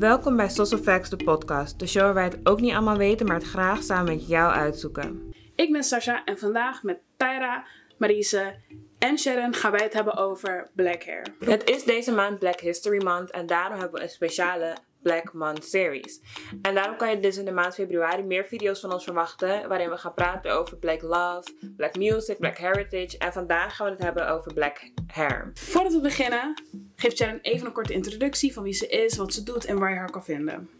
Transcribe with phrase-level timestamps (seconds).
[0.00, 1.78] Welkom bij Social Facts, de podcast.
[1.78, 4.52] De show waar wij het ook niet allemaal weten, maar het graag samen met jou
[4.52, 5.34] uitzoeken.
[5.54, 7.64] Ik ben Sasha en vandaag met Tyra,
[7.98, 8.54] Marise
[8.98, 11.26] en Sharon gaan wij het hebben over black hair.
[11.44, 15.64] Het is deze maand Black History Month en daarom hebben we een speciale Black Month
[15.64, 16.20] series.
[16.62, 19.90] En daarom kan je dus in de maand februari meer video's van ons verwachten, waarin
[19.90, 24.02] we gaan praten over Black Love, Black Music, Black Heritage en vandaag gaan we het
[24.02, 25.50] hebben over Black Hair.
[25.54, 26.62] Voordat we beginnen,
[26.96, 29.90] geeft Sharon even een korte introductie van wie ze is, wat ze doet en waar
[29.90, 30.79] je haar kan vinden.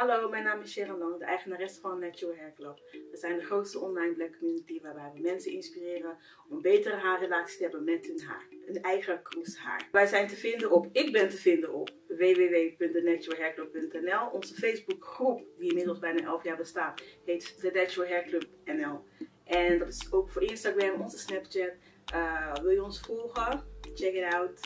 [0.00, 2.80] Hallo, mijn naam is Sharon Lang, de eigenares van Natural Hair Club.
[3.10, 6.18] We zijn de grootste online black community waarbij we mensen inspireren
[6.48, 8.46] om een betere haarrelatie te hebben met hun haar.
[8.66, 9.88] Hun eigen kroes haar.
[9.92, 14.28] Wij zijn te vinden op, ik ben te vinden op www.thenaturalhairclub.nl.
[14.32, 19.04] Onze Facebookgroep, die inmiddels bijna 11 jaar bestaat, heet The Natural Hair Club NL.
[19.44, 21.72] En dat is ook voor Instagram, onze Snapchat.
[22.14, 23.64] Uh, wil je ons volgen?
[23.94, 24.60] Check it out.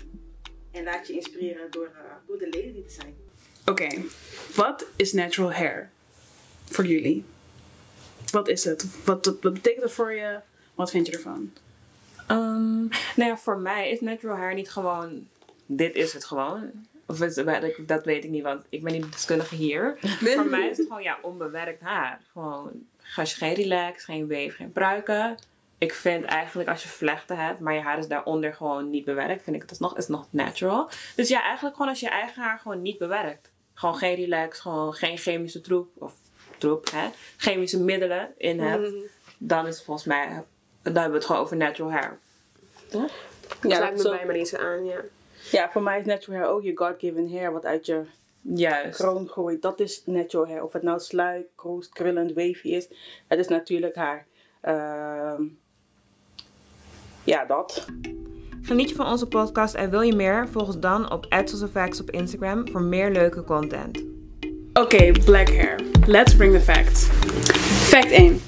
[0.70, 3.32] En laat je inspireren door, uh, door de leden die er zijn.
[3.66, 3.88] Oké,
[4.54, 5.90] wat is natural hair
[6.64, 7.24] voor jullie?
[8.30, 9.04] Wat is het?
[9.04, 10.38] Wat, wat, betekent het voor je?
[10.74, 11.52] Wat vind je ervan?
[12.30, 15.26] Um, nou ja, voor mij is natural hair niet gewoon,
[15.66, 16.70] dit is het gewoon.
[17.06, 17.34] Of is,
[17.86, 19.98] dat weet ik niet, want ik ben niet de deskundige hier.
[20.34, 22.20] voor mij is het gewoon ja, onbewerkt haar.
[22.32, 22.70] Gewoon
[23.02, 25.36] geen relax, geen wave, geen pruiken.
[25.78, 29.42] Ik vind eigenlijk als je vlechten hebt, maar je haar is daaronder gewoon niet bewerkt,
[29.42, 30.90] vind ik het alsnog is nog natural.
[31.16, 34.92] Dus ja, eigenlijk gewoon als je eigen haar gewoon niet bewerkt gewoon geen relax, gewoon
[34.92, 36.14] geen chemische troep, of
[36.58, 39.02] troep, hè, chemische middelen in hebt, mm.
[39.38, 40.28] dan is het volgens mij,
[40.82, 42.18] dan hebben we het gewoon over natural hair.
[42.88, 43.12] Toch?
[43.62, 45.00] Ja, dat sluit me bij me aan, ja.
[45.50, 48.04] Ja, voor mij is natural hair ook je God-given hair wat uit je
[48.40, 48.98] Juist.
[48.98, 49.62] kroon groeit.
[49.62, 50.62] Dat is natural hair.
[50.62, 52.88] Of het nou sluik, kroos, krullend, wavy is.
[53.26, 54.26] Het is natuurlijk haar.
[54.62, 55.40] Uh,
[57.24, 57.86] ja, dat.
[58.66, 60.48] Geniet je van onze podcast en wil je meer?
[60.52, 64.02] Volg ons dan op @socialfacts op Instagram voor meer leuke content.
[64.72, 65.80] Oké, black hair.
[66.06, 67.06] Let's bring the facts.
[67.88, 68.40] Fact 1.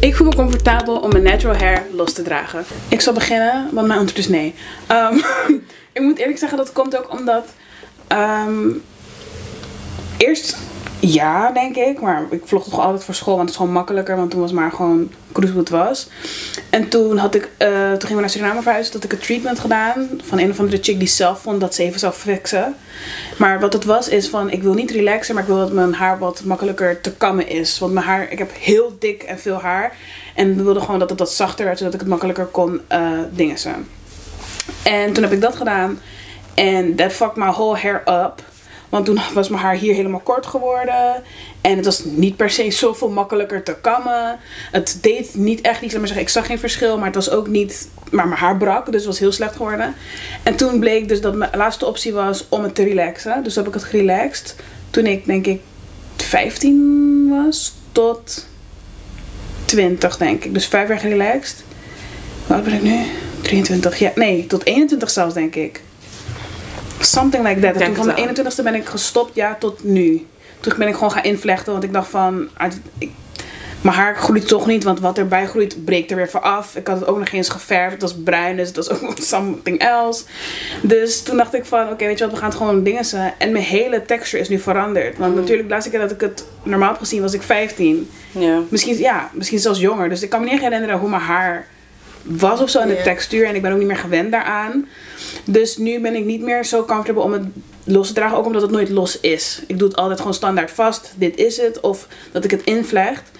[0.00, 2.64] Ik voel me comfortabel om mijn natural hair los te dragen.
[2.88, 4.54] Ik zal beginnen, want mijn antwoord is nee.
[4.90, 5.16] Um,
[5.96, 7.54] ik moet eerlijk zeggen, dat komt ook omdat...
[8.12, 8.82] Um,
[10.16, 10.56] eerst
[11.12, 12.00] ja, denk ik.
[12.00, 14.16] Maar ik vlog toch altijd voor school, want het is gewoon makkelijker.
[14.16, 16.08] Want toen was maar gewoon cruise was.
[16.70, 18.92] En toen, had ik, uh, toen gingen we naar Suriname verhuizen.
[18.92, 21.82] Had ik een treatment gedaan van een of andere chick die zelf vond dat ze
[21.82, 22.74] even zou fixen.
[23.38, 25.94] Maar wat het was is van, ik wil niet relaxen, maar ik wil dat mijn
[25.94, 27.78] haar wat makkelijker te kammen is.
[27.78, 29.96] Want mijn haar, ik heb heel dik en veel haar.
[30.34, 33.10] En we wilden gewoon dat het wat zachter werd, zodat ik het makkelijker kon uh,
[33.30, 33.56] dingen.
[34.82, 35.98] En toen heb ik dat gedaan.
[36.54, 38.42] En that fucked my whole hair up.
[38.88, 41.22] Want toen was mijn haar hier helemaal kort geworden.
[41.60, 44.38] En het was niet per se zoveel makkelijker te kammen.
[44.72, 45.94] Het deed niet echt iets.
[45.94, 46.96] Maar zeggen, ik zag geen verschil.
[46.96, 47.88] Maar het was ook niet.
[48.10, 48.86] Maar mijn haar brak.
[48.86, 49.94] Dus het was heel slecht geworden.
[50.42, 53.42] En toen bleek dus dat mijn laatste optie was om het te relaxen.
[53.42, 54.54] Dus heb ik het gerelaxed.
[54.90, 55.60] Toen ik denk ik
[56.16, 57.74] 15 was.
[57.92, 58.46] Tot
[59.64, 60.54] 20 denk ik.
[60.54, 61.64] Dus vijf jaar gerelaxed.
[62.46, 63.04] Wat ben ik nu?
[63.42, 63.98] 23.
[63.98, 65.82] Ja, nee, tot 21 zelfs denk ik.
[67.06, 67.84] Something like that.
[67.84, 70.26] toen van mijn 21ste ben ik gestopt, ja, tot nu.
[70.60, 72.48] Toen ben ik gewoon gaan invlechten, want ik dacht van...
[72.98, 73.10] Ik,
[73.86, 76.76] mijn haar groeit toch niet, want wat erbij groeit breekt er weer voor af.
[76.76, 77.92] Ik had het ook nog eens geverfd.
[77.92, 80.24] Het was bruin, dus het was ook something else.
[80.82, 83.34] Dus toen dacht ik van, oké, weet je wat, we gaan het gewoon dingen zijn.
[83.38, 85.18] En mijn hele texture is nu veranderd.
[85.18, 85.40] Want mm.
[85.40, 88.10] natuurlijk, de laatste keer dat ik het normaal heb gezien, was ik 15.
[88.32, 88.60] Ja.
[88.68, 90.08] Misschien, ja, misschien zelfs jonger.
[90.08, 91.66] Dus ik kan me niet herinneren hoe mijn haar
[92.22, 93.46] was of zo in de textuur.
[93.46, 94.88] En ik ben ook niet meer gewend daaraan.
[95.44, 97.44] Dus nu ben ik niet meer zo comfortable om het
[97.84, 98.36] los te dragen.
[98.36, 99.62] Ook omdat het nooit los is.
[99.66, 101.14] Ik doe het altijd gewoon standaard vast.
[101.16, 101.80] Dit is het.
[101.80, 103.30] Of dat ik het invlecht.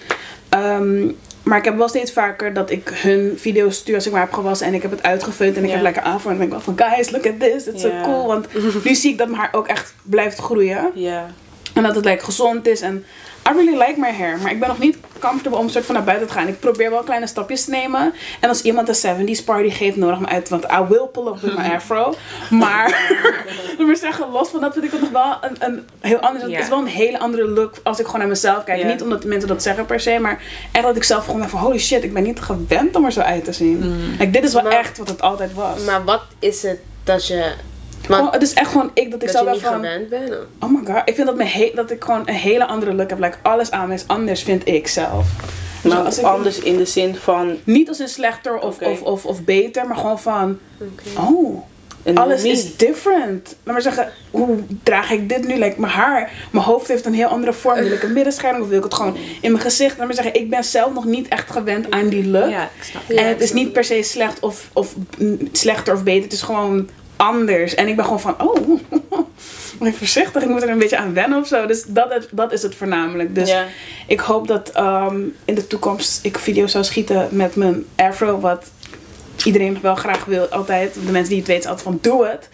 [0.50, 4.20] Um, maar ik heb wel steeds vaker dat ik hun video's stuur als ik maar
[4.20, 6.48] heb gewassen en ik heb het uitgevund en ik heb lekker aan voor en dan
[6.48, 8.26] denk ik wel van guys, look at this, it's so cool.
[8.26, 8.46] Want
[8.84, 10.90] nu zie ik dat mijn haar ook echt blijft groeien.
[10.94, 11.26] Ja.
[11.76, 13.04] En dat het like, gezond is en
[13.48, 14.38] I really like my hair.
[14.38, 16.48] Maar ik ben nog niet comfortable om een soort van naar buiten te gaan.
[16.48, 18.12] Ik probeer wel kleine stapjes te nemen.
[18.40, 20.48] En als iemand een 70s party geeft, nodig me uit.
[20.48, 22.14] Want I will pull up with my afro.
[22.50, 23.12] Maar,
[23.86, 26.44] maar zeggen, los van dat vind ik het nog wel een, een heel anders.
[26.44, 28.84] Het is wel een hele andere look als ik gewoon naar mezelf kijk.
[28.84, 30.18] Niet omdat mensen dat zeggen per se.
[30.18, 33.04] Maar echt dat ik zelf gewoon ben van holy shit, ik ben niet gewend om
[33.04, 33.76] er zo uit te zien.
[33.76, 34.10] Mm.
[34.18, 35.84] Like, dit is wel echt wat het altijd was.
[35.84, 37.52] Maar wat is het dat je
[38.08, 39.72] maar het is echt gewoon ik dat ik zelf wel van.
[39.72, 40.34] gewend bent.
[40.60, 43.18] Oh my god, ik vind dat, mijn dat ik gewoon een hele andere look heb.
[43.18, 45.26] Like alles aan me is anders, vind ik zelf.
[45.82, 47.56] Maar als anders in de zin van.
[47.64, 50.58] Niet als een slechter of, of, of, of, beter, maar gewoon van.
[51.16, 51.62] Oh.
[52.14, 53.56] alles is different.
[53.62, 55.58] Laat maar zeggen, hoe draag ik dit nu?
[55.58, 57.74] Like, mijn haar, mijn hoofd heeft een heel andere vorm.
[57.74, 59.98] Wil ik een middenscherm of wil ik het gewoon in mijn gezicht?
[59.98, 62.50] Laat maar zeggen, ik ben zelf nog niet echt gewend aan die look.
[62.50, 63.08] Ja, ik snap.
[63.08, 64.94] En het is niet per se slecht of, of
[65.52, 66.22] slechter of beter.
[66.22, 67.74] Het is gewoon anders.
[67.74, 68.80] En ik ben gewoon van, oh,
[69.80, 70.42] ben voorzichtig.
[70.42, 71.66] Ik moet er een beetje aan wennen of zo.
[71.66, 73.34] Dus dat, dat is het voornamelijk.
[73.34, 73.54] Dus
[74.06, 78.40] ik hoop dat ehm, in de toekomst ik video's zou schieten met mijn afro.
[78.40, 78.70] Wat
[79.44, 80.46] iedereen wel graag wil.
[80.46, 80.94] Altijd.
[80.94, 82.48] De mensen die het weten altijd van, doe het.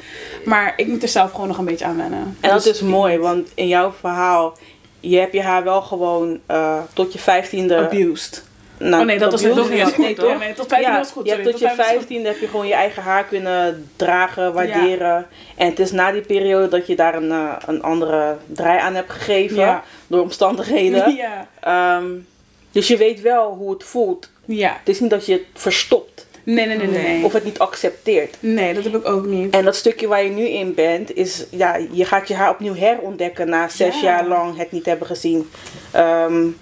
[0.45, 2.37] Maar ik moet er zelf gewoon nog een beetje aan wennen.
[2.41, 4.57] En dat dus is mooi, want in jouw verhaal...
[5.01, 7.77] Je hebt je haar wel gewoon uh, tot je vijftiende...
[7.77, 8.45] Abused.
[8.83, 9.99] Nou, oh nee, dat was nog niet.
[9.99, 10.39] Nee, toch?
[10.39, 11.27] Nee, tot 15 ja, was goed.
[11.27, 15.27] Je hebt tot, je 15 heb je gewoon je eigen haar kunnen dragen, waarderen.
[15.57, 18.95] En het is na die periode dat je daar een, uh, een andere draai aan
[18.95, 19.57] hebt gegeven.
[19.57, 19.85] Ja.
[20.07, 21.01] Door omstandigheden.
[21.63, 21.97] Ja.
[21.97, 22.27] Um,
[22.73, 24.31] dus je weet wel hoe het voelt.
[24.45, 24.77] Ja.
[24.79, 26.27] Het is niet dat je het verstopt.
[26.45, 27.25] Nee, nee, nee, nee.
[27.25, 28.37] Of het niet accepteert.
[28.41, 29.55] Nee, dat heb ik ook niet.
[29.55, 32.75] En dat stukje waar je nu in bent, is ja, je gaat je haar opnieuw
[32.75, 35.51] herontdekken na zes jaar lang het niet hebben gezien.
[35.97, 36.59] Um,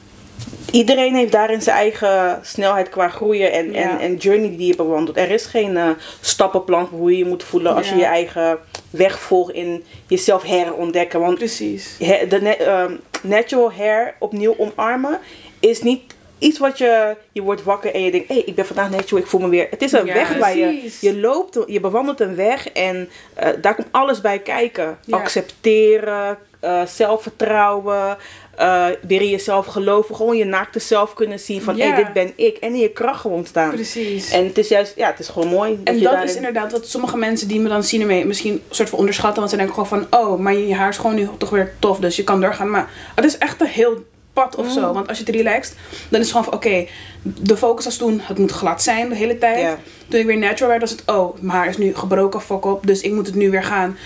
[0.70, 5.16] iedereen heeft daarin zijn eigen snelheid qua groeien en, en, en journey die je bewandelt.
[5.16, 5.88] Er is geen uh,
[6.20, 8.58] stappenplan voor hoe je je moet voelen als je je eigen
[8.90, 11.20] weg volgt in jezelf herontdekken.
[11.20, 11.96] Want Precies.
[11.98, 12.84] de uh,
[13.22, 15.18] natural hair opnieuw omarmen
[15.60, 16.02] is niet
[16.38, 19.22] iets wat je, je wordt wakker en je denkt, hé, hey, ik ben vandaag natural,
[19.22, 19.66] ik voel me weer.
[19.70, 23.08] Het is een weg waar je, je loopt, je bewandelt een weg en
[23.40, 24.98] uh, daar komt alles bij kijken.
[25.10, 28.16] Accepteren, uh, zelfvertrouwen,
[28.60, 30.14] uh, weer in jezelf geloven.
[30.14, 32.56] Gewoon je naakte zelf kunnen zien van, hé, hey, dit ben ik.
[32.56, 33.70] En in je kracht gewoon staan.
[33.70, 34.30] Precies.
[34.30, 35.80] En het is juist, ja, het is gewoon mooi.
[35.84, 38.62] Dat en dat is inderdaad wat sommige mensen die me dan zien ermee misschien een
[38.70, 39.38] soort van onderschatten.
[39.38, 41.98] Want ze denken gewoon van, oh, maar je haar is gewoon nu toch weer tof.
[41.98, 42.70] Dus je kan doorgaan.
[42.70, 44.86] Maar het is echt een heel pad of zo.
[44.88, 44.94] Mm.
[44.94, 45.74] Want als je het relaxt,
[46.08, 46.86] dan is het gewoon van oké,
[47.22, 49.76] de focus was toen, het moet glad zijn de hele tijd.
[50.10, 52.86] Toen ik weer natural werd, was het oh, mijn haar is nu gebroken, fuck op.
[52.86, 53.96] Dus ik moet het nu weer gaan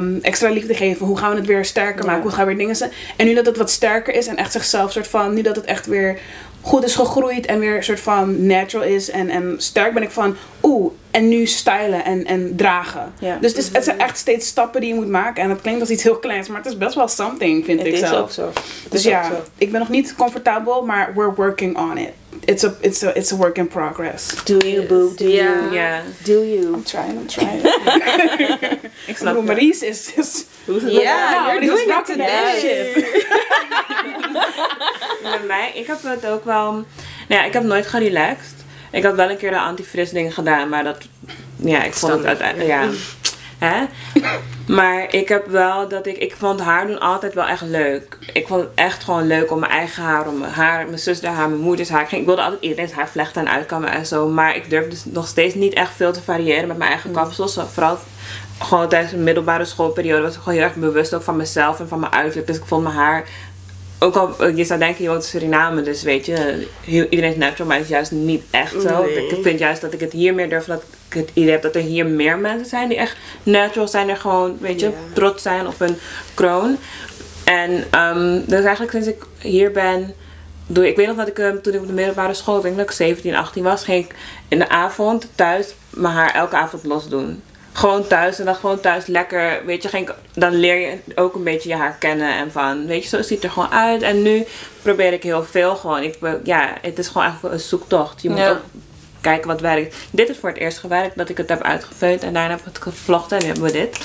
[0.00, 1.06] um, extra liefde geven.
[1.06, 2.22] Hoe gaan we het weer sterker maken?
[2.22, 2.90] Hoe gaan we weer dingen zijn?
[3.16, 5.64] En nu dat het wat sterker is en echt zichzelf soort van, nu dat het
[5.64, 6.18] echt weer
[6.60, 10.10] goed is gegroeid en weer een soort van natural is en, en sterk ben ik
[10.10, 13.12] van oeh en nu stylen en, en dragen.
[13.40, 15.80] Dus het, is, het zijn echt steeds stappen die je moet maken en het klinkt
[15.80, 18.10] als iets heel kleins, maar het is best wel something vind ik zelf.
[18.10, 18.60] Het is ook zo.
[18.88, 22.10] Dus ja, ik ben nog niet comfortabel, maar we're working on it.
[22.44, 24.44] It's a it's a it's a work in progress.
[24.44, 25.14] Do you boo?
[25.16, 25.72] Do you?
[25.72, 26.02] Yeah.
[26.24, 26.74] Do you?
[26.74, 27.18] I'm trying.
[27.18, 27.62] I'm trying.
[29.06, 30.44] ik snap Maries is is.
[30.66, 32.92] Ja, you're doing it today.
[35.22, 36.72] Bij mij, ik heb het ook wel.
[36.72, 36.84] Nou
[37.28, 38.54] ja, ik heb nooit gerelaxed.
[38.90, 40.98] Ik had wel een keer de antifrizz dingen gedaan, maar dat.
[41.56, 42.68] Ja, ik vond het uiteindelijk.
[42.68, 42.88] Ja.
[43.58, 43.84] Hè?
[44.66, 46.16] Maar ik heb wel dat ik.
[46.16, 48.18] Ik vond haar doen altijd wel echt leuk.
[48.32, 51.28] Ik vond het echt gewoon leuk om mijn eigen haar, om mijn haar, mijn zuster
[51.28, 52.14] haar, mijn moeders haar.
[52.14, 54.28] Ik wilde altijd iedereen's haar vlechten en uitkammen en zo.
[54.28, 57.16] Maar ik durfde dus nog steeds niet echt veel te variëren met mijn eigen mm.
[57.16, 57.58] kapsels.
[57.72, 57.98] Vooral
[58.58, 61.88] gewoon tijdens de middelbare schoolperiode was ik gewoon heel erg bewust ook van mezelf en
[61.88, 62.46] van mijn uiterlijk.
[62.46, 63.28] Dus ik vond mijn haar
[63.98, 67.66] ook al, je zou denken, je woont in Suriname, dus weet je, iedereen is natural,
[67.66, 69.04] maar het is juist niet echt zo.
[69.04, 71.74] Ik vind juist dat ik het hier meer durf, dat ik het idee heb dat
[71.74, 75.66] er hier meer mensen zijn die echt natural zijn er gewoon, weet je, trots zijn
[75.66, 75.96] op hun
[76.34, 76.76] kroon.
[77.44, 77.70] En
[78.00, 80.14] um, dus eigenlijk sinds ik hier ben,
[80.66, 82.84] doe ik weet nog dat ik um, toen ik op de middelbare school, denk dat
[82.84, 84.14] ik 17, 18 was, ging ik
[84.48, 87.42] in de avond thuis mijn haar elke avond los doen
[87.76, 91.44] gewoon thuis en dan gewoon thuis lekker, weet je, geen, dan leer je ook een
[91.44, 94.02] beetje je haar kennen en van, weet je, zo ziet het er gewoon uit.
[94.02, 94.44] En nu
[94.82, 96.02] probeer ik heel veel gewoon.
[96.02, 98.22] Ik, ja, het is gewoon eigenlijk een zoektocht.
[98.22, 98.60] Je moet ook
[99.20, 99.96] kijken wat werkt.
[100.10, 102.64] Dit is voor het eerst gewerkt dat ik het heb uitgevuld en daarna heb ik
[102.64, 103.98] het gevlochten en nu hebben we dit.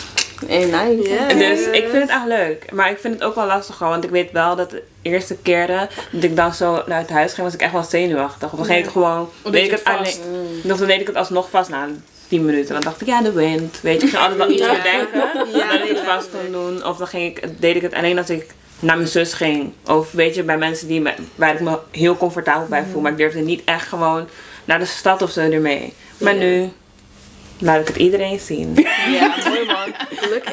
[0.48, 1.36] Hey, nice.
[1.38, 2.72] Dus ik vind het echt leuk.
[2.72, 3.92] Maar ik vind het ook wel lastig gewoon.
[3.92, 7.34] Want ik weet wel dat de eerste keren dat ik dan zo naar het huis
[7.34, 8.52] ging, was ik echt wel zenuwachtig.
[8.52, 9.30] Of dan ging ik gewoon.
[9.44, 11.70] Weet ik het alleen, dan deed ik het alsnog vast.
[11.70, 11.90] Nou,
[12.32, 12.74] 10 minuten.
[12.74, 13.80] Dan dacht ik, ja, de wind.
[13.82, 15.58] Weet je, ik ging altijd wel iets bedenken.
[15.58, 16.86] Ja, dat ik het vast kon doen.
[16.86, 18.46] Of dan ging ik, deed ik het alleen als ik
[18.80, 19.74] naar mijn zus ging.
[19.86, 23.02] Of weet je, bij mensen die me, waar ik me heel comfortabel bij voel.
[23.02, 24.28] Maar ik durfde niet echt gewoon
[24.66, 25.94] naar de stad of zo ermee.
[26.18, 26.70] Maar nu
[27.60, 28.74] laat ik het iedereen zien.
[29.12, 29.94] Ja, mooi man.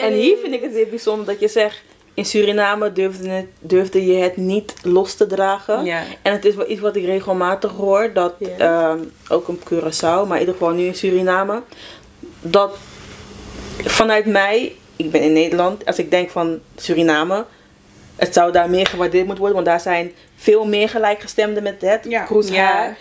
[0.00, 1.82] En hier vind ik het weer bijzonder dat je zegt
[2.19, 5.87] in Suriname durfde, het, durfde je het niet los te dragen.
[6.23, 8.11] En het is wel iets wat ik regelmatig hoor.
[8.13, 8.99] Dat ehm,
[9.29, 11.63] ook op Curaçao, maar in ieder geval nu in Suriname.
[12.41, 12.77] Dat
[13.85, 17.45] vanuit mij, ik ben in Nederland, als ik denk van Suriname.
[18.17, 19.65] Het zou daar meer gewaardeerd moeten worden.
[19.65, 22.23] Want daar zijn veel meer gelijkgestemden met het ja.
[22.23, 22.99] kroeshaar.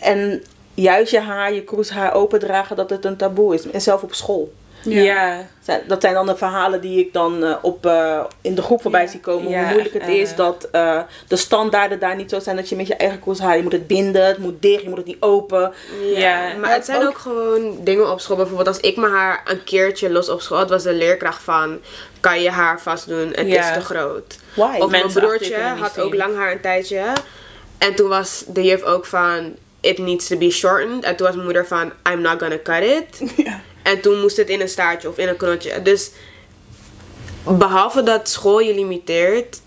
[0.00, 0.42] En
[0.74, 3.70] juist je haar, je kroeshaar opendragen, dat het een taboe is.
[3.70, 4.52] En zelf op school.
[4.84, 5.46] Ja.
[5.86, 9.06] Dat zijn dan de verhalen die ik dan uh, op, uh, in de groep voorbij
[9.06, 9.58] zie komen.
[9.58, 12.86] Hoe moeilijk het is dat uh, de standaarden daar niet zo zijn dat je met
[12.86, 13.56] je eigen koers haalt.
[13.56, 15.72] Je moet het binden, het moet dicht, je moet het niet open.
[16.14, 17.18] Ja, maar het zijn ook...
[17.18, 18.36] gewoon dingen op school.
[18.36, 21.78] Bijvoorbeeld als ik mijn haar een keertje los op school had, was de leerkracht van...
[22.20, 24.38] Kan je haar vast doen, het is te groot.
[24.54, 24.78] Why?
[24.78, 27.02] Of mijn broertje had ook lang haar een tijdje.
[27.78, 29.56] En toen was de juf ook van...
[29.80, 31.04] It needs to be shortened.
[31.04, 31.92] En toen was mijn moeder van...
[32.12, 33.32] I'm not gonna cut it.
[33.44, 33.60] Ja.
[33.84, 35.82] En toen moest het in een staartje of in een knotje.
[35.82, 36.10] Dus
[37.44, 39.60] behalve dat school je limiteert,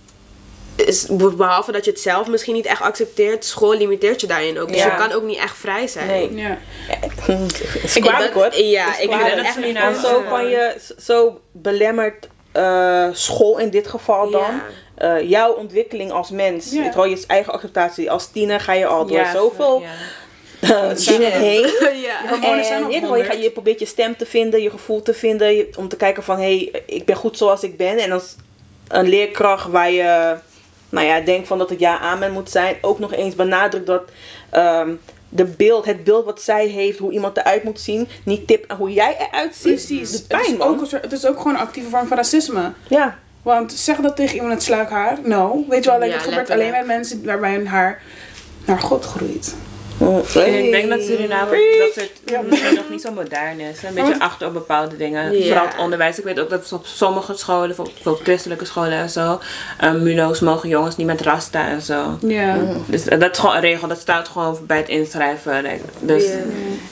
[0.76, 4.68] is, behalve dat je het zelf misschien niet echt accepteert, school limiteert je daarin ook.
[4.68, 6.08] Dus je kan ook niet echt vrij zijn.
[6.08, 6.36] Nee.
[6.36, 6.58] Ja.
[7.96, 8.56] ik wou hoor.
[8.56, 14.30] Ja, ik vind het echt Zo kan je, zo belemmert uh, school in dit geval
[14.30, 14.62] dan.
[15.02, 16.72] Uh, jouw ontwikkeling als mens.
[16.72, 16.82] Ja.
[16.82, 18.12] Weet je eigen acceptatie.
[18.12, 19.84] Als tiener ga je al door zoveel
[20.72, 21.62] uh, dingen heen.
[22.08, 22.42] ja.
[22.42, 22.58] En
[22.90, 25.68] je, je, gaat, je probeert je stem te vinden, je gevoel te vinden.
[25.78, 27.98] om te kijken van, hé, hey, ik ben goed zoals ik ben.
[27.98, 28.36] En als
[28.88, 30.36] een leerkracht waar je,
[30.90, 32.78] nou ja, denkt van dat het ja amen moet zijn.
[32.82, 34.04] Ook nog eens benadrukt dat...
[34.56, 38.64] Um, de beeld, het beeld wat zij heeft, hoe iemand eruit moet zien, niet tip
[38.68, 39.74] aan hoe jij eruit ziet.
[39.74, 40.22] Precies.
[40.22, 42.72] pijn, het, is ook, het is ook gewoon een actieve vorm van racisme.
[42.88, 43.18] Ja.
[43.42, 45.18] Want zeg dat tegen iemand met sluikhaar?
[45.24, 45.66] No.
[45.70, 48.02] Weet je wel, like, het gebeurt alleen met mensen waarbij hun haar
[48.66, 49.56] naar God groeit.
[50.00, 52.42] Ik denk dat Suriname dat het ja.
[52.42, 53.84] misschien nog niet zo modern is.
[53.84, 55.44] Een beetje achter op bepaalde dingen.
[55.44, 56.18] Vooral het onderwijs.
[56.18, 59.40] Ik weet ook dat op sommige scholen, bijvoorbeeld christelijke scholen en zo,
[59.84, 62.18] um, mulo's mogen jongens niet met rasta en zo.
[62.22, 62.58] Ja.
[62.86, 63.88] Dus dat is gewoon een regel.
[63.88, 65.66] Dat staat gewoon bij het inschrijven.
[66.00, 66.24] Dus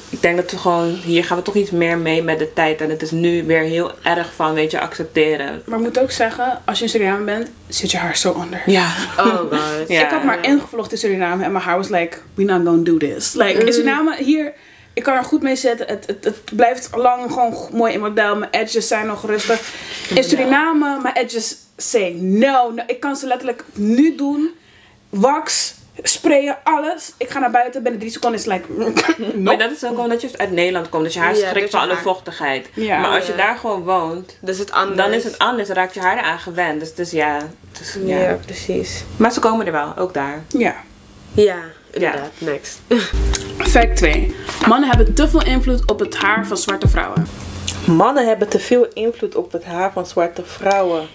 [0.10, 2.82] ik denk dat we gewoon, hier gaan we toch iets meer mee met de tijd.
[2.82, 5.62] En het is nu weer heel erg van, weet je, accepteren.
[5.66, 8.62] Maar ik moet ook zeggen, als je in Suriname bent, zit je haar zo onder.
[8.66, 8.88] Ja.
[9.18, 9.90] Oh god.
[9.90, 12.95] Ik had maar ingevlogd in Suriname en mijn haar was like, we not gonna do
[12.98, 13.34] this.
[13.34, 14.54] Like, in Suriname, hier,
[14.94, 15.88] ik kan er goed mee zitten.
[15.88, 18.36] Het, het, het blijft lang gewoon mooi in model.
[18.36, 19.74] Mijn edges zijn nog rustig.
[20.16, 22.84] In Suriname, mijn edges say no, no.
[22.88, 24.52] Ik kan ze letterlijk nu doen.
[25.10, 27.14] Wax, sprayen, alles.
[27.18, 28.68] Ik ga naar buiten, binnen drie seconden is like...
[29.44, 31.04] Maar dat is ook omdat je uit Nederland komt.
[31.04, 32.70] Dus je haar schrikt van alle vochtigheid.
[32.75, 34.98] Maar als je daar gewoon woont, dus het anders.
[34.98, 35.68] dan is het anders.
[35.68, 36.80] Dan raakt je haar eraan gewend.
[36.80, 37.40] Dus, dus ja,
[37.78, 38.20] dus, ja.
[38.20, 38.38] ja.
[38.46, 39.04] precies.
[39.18, 40.44] Maar ze komen er wel, ook daar.
[40.48, 40.75] Ja.
[41.34, 41.60] Ja,
[41.96, 42.32] inderdaad.
[42.38, 42.80] Next.
[43.74, 44.36] Fact 2.
[44.68, 47.28] Mannen hebben te veel invloed op het haar van zwarte vrouwen.
[47.88, 51.08] Mannen hebben te veel invloed op het haar van zwarte vrouwen.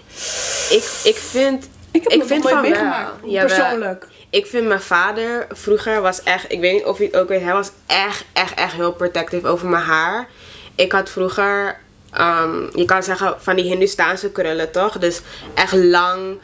[0.69, 1.69] Ik, ik vind...
[1.91, 3.45] Ik heb ik vind van meegemaakt, wel.
[3.45, 7.27] persoonlijk ik vind mijn vader vroeger was echt, ik weet niet of je het ook
[7.27, 10.27] weet, hij was echt, echt, echt heel protectief over mijn haar.
[10.75, 11.77] Ik had vroeger,
[12.19, 14.97] um, je kan zeggen van die Hindustaanse krullen toch?
[14.97, 15.21] Dus
[15.53, 16.37] echt lang,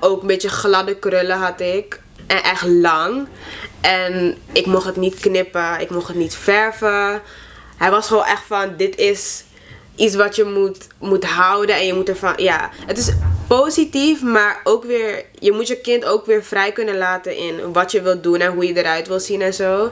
[0.00, 2.00] ook een beetje gladde krullen had ik.
[2.30, 3.28] En echt lang.
[3.80, 7.22] En ik mocht het niet knippen, ik mocht het niet verven.
[7.76, 9.44] Hij was gewoon echt van, dit is
[9.96, 12.70] iets wat je moet, moet houden en je moet ervan, ja.
[12.86, 13.12] Het is
[13.48, 17.92] positief, maar ook weer, je moet je kind ook weer vrij kunnen laten in wat
[17.92, 19.90] je wilt doen en hoe je eruit wil zien en zo.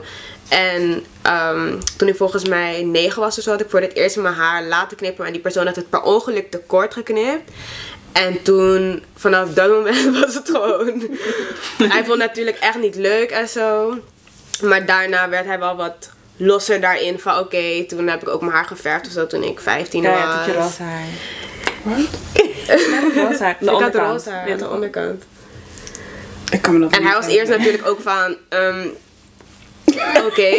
[0.49, 4.17] En um, toen ik volgens mij negen was of zo, had ik voor het eerst
[4.17, 5.25] mijn haar laten knippen.
[5.25, 7.51] En die persoon had het per ongeluk te kort geknipt.
[8.11, 11.09] En toen, vanaf dat moment was het gewoon.
[11.77, 13.97] hij vond het natuurlijk echt niet leuk en zo.
[14.61, 18.53] Maar daarna werd hij wel wat losser daarin van oké, toen heb ik ook mijn
[18.53, 20.11] haar geverfd of zo toen ik 15 was.
[20.11, 21.05] Ja, toen je roze haar.
[21.83, 21.97] Wat?
[23.29, 23.57] roze haar.
[23.59, 25.23] De ik had roze haar aan de onderkant.
[26.51, 28.93] Ik kan me dat En hij was eerst natuurlijk ook van, um,
[30.25, 30.51] oké.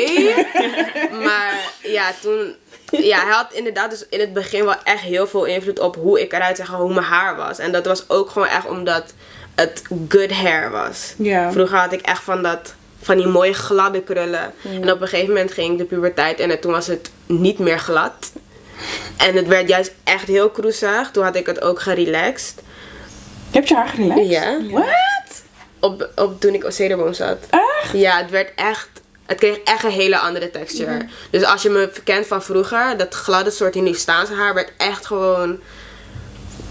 [1.27, 2.55] maar ja, toen,
[2.91, 6.21] ja, hij had inderdaad dus in het begin wel echt heel veel invloed op hoe
[6.21, 7.59] ik eruit zag, hoe mijn haar was.
[7.59, 9.13] En dat was ook gewoon echt omdat
[9.55, 11.15] het good hair was.
[11.51, 14.53] Vroeger had ik echt van dat van die mooie gladde krullen.
[14.63, 17.79] En op een gegeven moment ging ik de puberteit en toen was het niet meer
[17.79, 18.33] glad.
[19.17, 21.11] En het werd juist echt heel kroezig.
[21.11, 22.63] Toen had ik het ook gerelaxed.
[23.51, 24.29] Heb je haar gerelaxed?
[24.29, 24.59] Ja.
[24.71, 25.43] Wat?
[25.81, 27.39] Op, op, toen ik op Cederboom zat.
[27.51, 27.93] Echt?
[27.93, 28.90] Ja, het werd echt...
[29.31, 31.07] Het kreeg echt een hele andere texture.
[31.31, 35.59] Dus als je me kent van vroeger, dat gladde soort Hindustaanse haar werd echt gewoon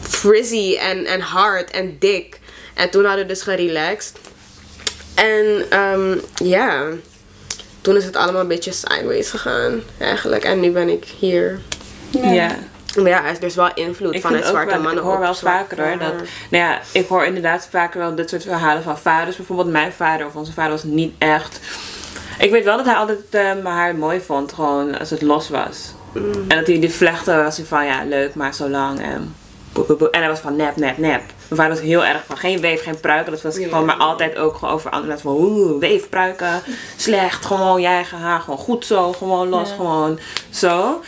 [0.02, 2.40] frizzy en, en hard en dik.
[2.74, 4.18] En toen hadden we dus gerelaxed.
[5.16, 6.84] En um, ja,
[7.82, 10.44] toen is het allemaal een beetje sideways gegaan eigenlijk.
[10.44, 11.60] En nu ben ik hier.
[12.10, 12.56] Ja.
[12.96, 15.88] Maar ja, er is dus wel invloed van het zwarte mannen Ik hoor wel vaker
[15.88, 15.98] hoor.
[15.98, 16.14] Dat,
[16.50, 19.36] nou ja, ik hoor inderdaad vaker wel dit soort verhalen van vaders.
[19.36, 21.60] Bijvoorbeeld mijn vader of onze vader was niet echt...
[22.40, 24.54] Ik weet wel dat hij altijd uh, mijn haar mooi vond.
[24.54, 25.94] Gewoon als het los was.
[26.14, 26.32] Mm.
[26.48, 29.00] En dat hij die vlechten was hij van ja, leuk, maar zo lang.
[29.00, 29.36] En,
[30.12, 31.22] en hij was van nep, nep, nep.
[31.50, 33.32] Mijn vader was heel erg van geen weef, geen pruiken.
[33.32, 35.20] Dat was gewoon maar altijd ook gewoon over anderen.
[35.20, 36.62] Van oeh, weefpruiken,
[36.98, 37.46] slecht.
[37.46, 39.14] Gewoon je eigen haar, gewoon goed zo.
[39.14, 40.20] Gewoon los, gewoon
[40.50, 41.02] zo.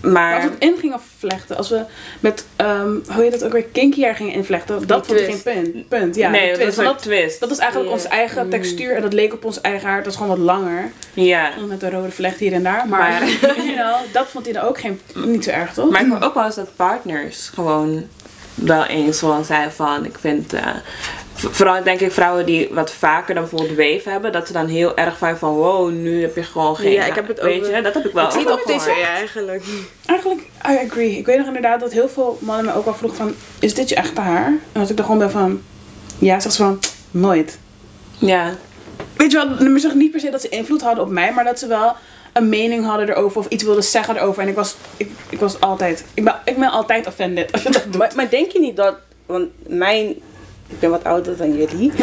[0.00, 1.84] Maar, als we het in gingen vlechten, als we
[2.20, 5.42] met, um, hoe heet dat ook weer, kinky hair gingen invlechten, dat vond ik geen
[5.42, 5.88] punt.
[5.88, 6.16] punt.
[6.16, 7.40] Ja, nee, dat was een twist.
[7.40, 8.50] Dat was eigenlijk onze eigen mm.
[8.50, 9.96] textuur en dat leek op ons eigen haar.
[9.96, 10.90] Dat was gewoon wat langer.
[11.14, 11.50] Ja.
[11.68, 12.88] Met een rode vlecht hier en daar.
[12.88, 15.90] Maar, maar you know, dat vond hij dan ook geen, niet zo erg, toch?
[15.90, 18.08] Maar ik hoor ook wel eens dat partners gewoon
[18.54, 20.60] wel eens gewoon zei van ik vind uh,
[21.40, 24.96] vooral denk ik vrouwen die wat vaker dan bijvoorbeeld weef hebben, dat ze dan heel
[24.96, 26.92] erg van van wow, nu heb je gewoon geen.
[26.92, 28.24] Ja, ik heb het weet je, dat heb ik wel.
[28.24, 29.64] Ik zie het op tv eigenlijk.
[30.06, 31.16] Eigenlijk, I agree.
[31.16, 33.88] Ik weet nog inderdaad dat heel veel mannen me ook al vroegen van, is dit
[33.88, 34.46] je echte haar?
[34.72, 35.62] En als ik er gewoon ben van,
[36.18, 36.78] ja, zeg ze van,
[37.10, 37.58] nooit.
[38.18, 38.54] Ja.
[39.16, 41.58] Weet je wel, zeg niet per se dat ze invloed hadden op mij, maar dat
[41.58, 41.96] ze wel
[42.32, 44.42] een mening hadden erover of iets wilden zeggen erover.
[44.42, 47.70] En ik was, ik, ik was altijd, ik ben, ik ben altijd offended als je
[47.70, 47.96] dat doet.
[47.96, 48.94] Maar, maar denk je niet dat,
[49.26, 50.14] want mijn
[50.70, 51.92] ik ben wat ouder dan jullie.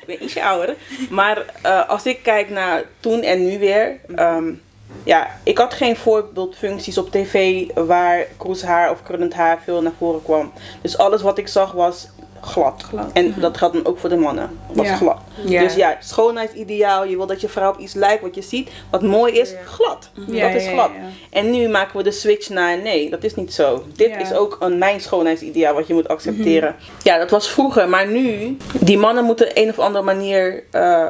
[0.00, 0.76] ik ben ietsje ouder.
[1.10, 4.00] Maar uh, als ik kijk naar toen en nu weer.
[4.16, 4.62] Um,
[5.04, 10.22] ja, ik had geen voorbeeldfuncties op tv waar kroeshaar of krullend haar veel naar voren
[10.22, 10.52] kwam.
[10.82, 12.08] Dus alles wat ik zag was
[12.42, 12.84] glad.
[13.12, 14.58] En dat geldt dan ook voor de mannen.
[14.72, 15.18] Was glad.
[15.44, 17.04] Dus ja, schoonheidsideaal.
[17.04, 18.70] Je wil dat je vrouw op iets lijkt wat je ziet.
[18.90, 20.10] Wat mooi is, glad.
[20.14, 20.90] dat is glad.
[21.30, 23.84] En nu maken we de switch naar nee, dat is niet zo.
[23.96, 26.74] Dit is ook een mijn schoonheidsideaal wat je moet accepteren.
[26.78, 26.90] Mhm.
[27.02, 27.88] Ja, dat was vroeger.
[27.88, 30.64] Maar nu, die mannen moeten een of andere manier...
[30.72, 31.08] Uh,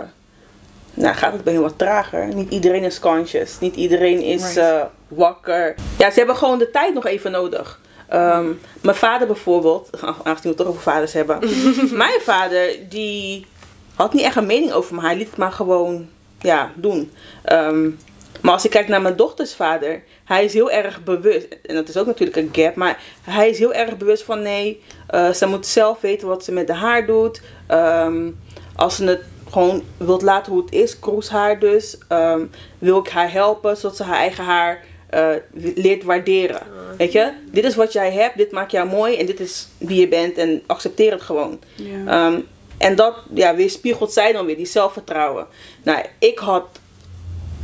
[0.95, 2.35] nou, gaat het bij heel wat trager.
[2.35, 3.59] Niet iedereen is conscious.
[3.61, 5.75] Niet iedereen is uh, wakker.
[5.99, 7.81] Ja, ze hebben gewoon de tijd nog even nodig.
[8.15, 11.39] Um, mijn vader bijvoorbeeld, aangezien we het toch over vaders hebben.
[11.97, 13.47] mijn vader, die
[13.95, 15.01] had niet echt een mening over me.
[15.01, 16.09] Hij liet het maar gewoon
[16.41, 17.13] ja, doen.
[17.53, 17.99] Um,
[18.41, 21.47] maar als ik kijk naar mijn dochters vader, hij is heel erg bewust.
[21.63, 22.75] En dat is ook natuurlijk een gap.
[22.75, 24.83] Maar hij is heel erg bewust van nee,
[25.15, 27.41] uh, ze moet zelf weten wat ze met de haar doet.
[27.69, 28.39] Um,
[28.77, 31.99] als ze het gewoon wilt laten hoe het is, kroeshaar dus.
[32.09, 35.29] Um, wil ik haar helpen zodat ze haar eigen haar uh,
[35.75, 36.61] leert waarderen.
[36.97, 40.01] Weet je, dit is wat jij hebt, dit maakt jou mooi en dit is wie
[40.01, 41.61] je bent en accepteer het gewoon.
[41.75, 42.27] Ja.
[42.27, 42.47] Um,
[42.79, 45.47] en dat ja, weerspiegelt zij dan weer, die zelfvertrouwen.
[45.83, 46.65] Nou, ik had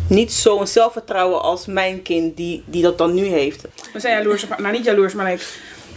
[0.08, 3.64] niet zo'n zelfvertrouwen als mijn kind die, die dat dan nu heeft.
[3.92, 5.44] We zijn jaloers op Nou, niet jaloers, maar like,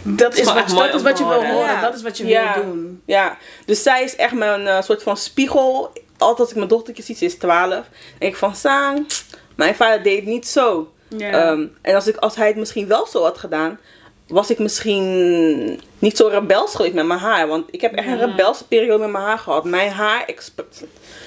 [0.02, 1.80] dat is, wat, dat is wat je wil horen.
[1.80, 3.02] Dat is wat je wil doen.
[3.06, 5.92] Ja, dus zij is echt mijn uh, soort van spiegel.
[6.18, 7.86] Altijd als ik mijn dochtertje zie, ze is 12.
[8.18, 9.06] denk ik van, Saan,
[9.54, 10.91] mijn vader deed niet zo.
[11.18, 13.78] Ehm, en als, ik, als hij het misschien wel zo had gedaan,
[14.26, 17.48] was ik misschien niet zo rebels geweest met mijn haar.
[17.48, 19.64] Want ik heb echt een rebelse periode met mijn haar gehad.
[19.64, 20.34] Mijn haar,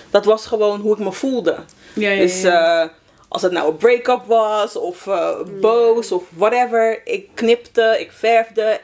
[0.09, 1.55] dat was gewoon hoe ik me voelde.
[1.93, 2.83] Ja, ja, dus uh,
[3.27, 5.29] als het nou een break-up was, of uh,
[5.61, 7.01] boos, of whatever.
[7.03, 8.79] Ik knipte, ik verfde.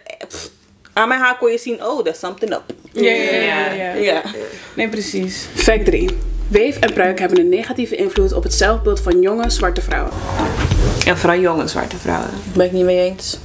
[0.93, 2.63] aan mijn haar kon je zien, oh, there's something up.
[2.91, 3.93] Ja, ja, ja.
[3.93, 4.21] ja.
[4.75, 5.47] Nee, precies.
[5.55, 6.09] Fact 3.
[6.51, 10.13] Weef en pruik hebben een negatieve invloed op het zelfbeeld van jonge zwarte vrouwen.
[11.05, 12.29] En vooral jonge zwarte vrouwen.
[12.29, 13.37] Daar ben ik niet mee eens.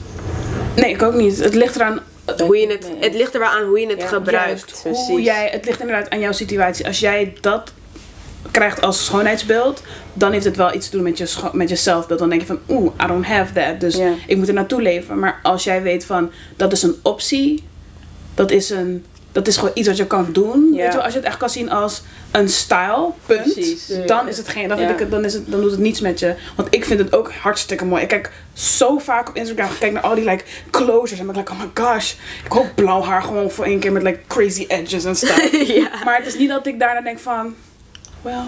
[0.76, 1.38] Nee, ik ook niet.
[1.38, 2.00] Het ligt eraan
[2.38, 4.80] hoe je het, het ligt er wel aan hoe je het gebruikt.
[4.84, 6.86] Juist, hoe jij, het ligt inderdaad aan jouw situatie.
[6.86, 7.72] Als jij dat
[8.50, 12.18] krijgt als schoonheidsbeeld, dan heeft het wel iets te doen met je, met je zelfbeeld.
[12.18, 13.80] Dan denk je van, oeh, I don't have that.
[13.80, 15.18] Dus ik moet er naartoe leven.
[15.18, 17.64] Maar als jij weet van, dat is een optie,
[18.34, 19.04] dat is een
[19.36, 20.70] dat is gewoon iets wat je kan doen.
[20.72, 23.52] Weet je, als je het echt kan zien als een style, punt.
[23.52, 23.92] Precies.
[24.06, 26.00] Dan is het geen, dan, vind ik het, dan, is het, dan doet het niets
[26.00, 26.34] met je.
[26.54, 28.02] Want ik vind het ook hartstikke mooi.
[28.02, 31.48] Ik kijk zo vaak op Instagram, kijk naar al die like closures en ben ik
[31.48, 32.12] like, oh my gosh.
[32.44, 35.52] Ik hoop blauw haar gewoon voor één keer met like crazy edges en stuff.
[36.04, 37.54] Maar het is niet dat ik daarna denk van,
[38.22, 38.44] well,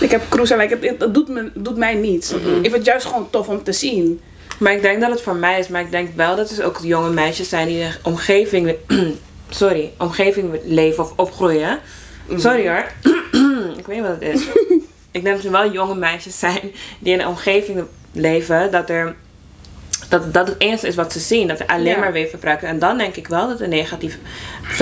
[0.00, 2.32] ik heb cruise en like, het, doet, me, doet mij niets.
[2.32, 4.20] Ik vind het juist gewoon tof om te zien.
[4.58, 6.78] Maar ik denk dat het voor mij is, maar ik denk wel dat er ook
[6.82, 8.76] jonge meisjes zijn die de omgeving
[9.48, 11.78] sorry, omgeving leven of opgroeien.
[12.26, 12.40] Mhm.
[12.40, 12.84] Sorry hoor.
[13.78, 14.46] ik weet niet wat het is.
[15.10, 19.16] ik denk dat er wel jonge meisjes zijn die in een omgeving leven dat er.
[20.08, 22.68] Dat, dat het enige is wat ze zien, dat er alleen maar weef gebruiken.
[22.68, 24.18] En dan denk ik wel dat het een negatieve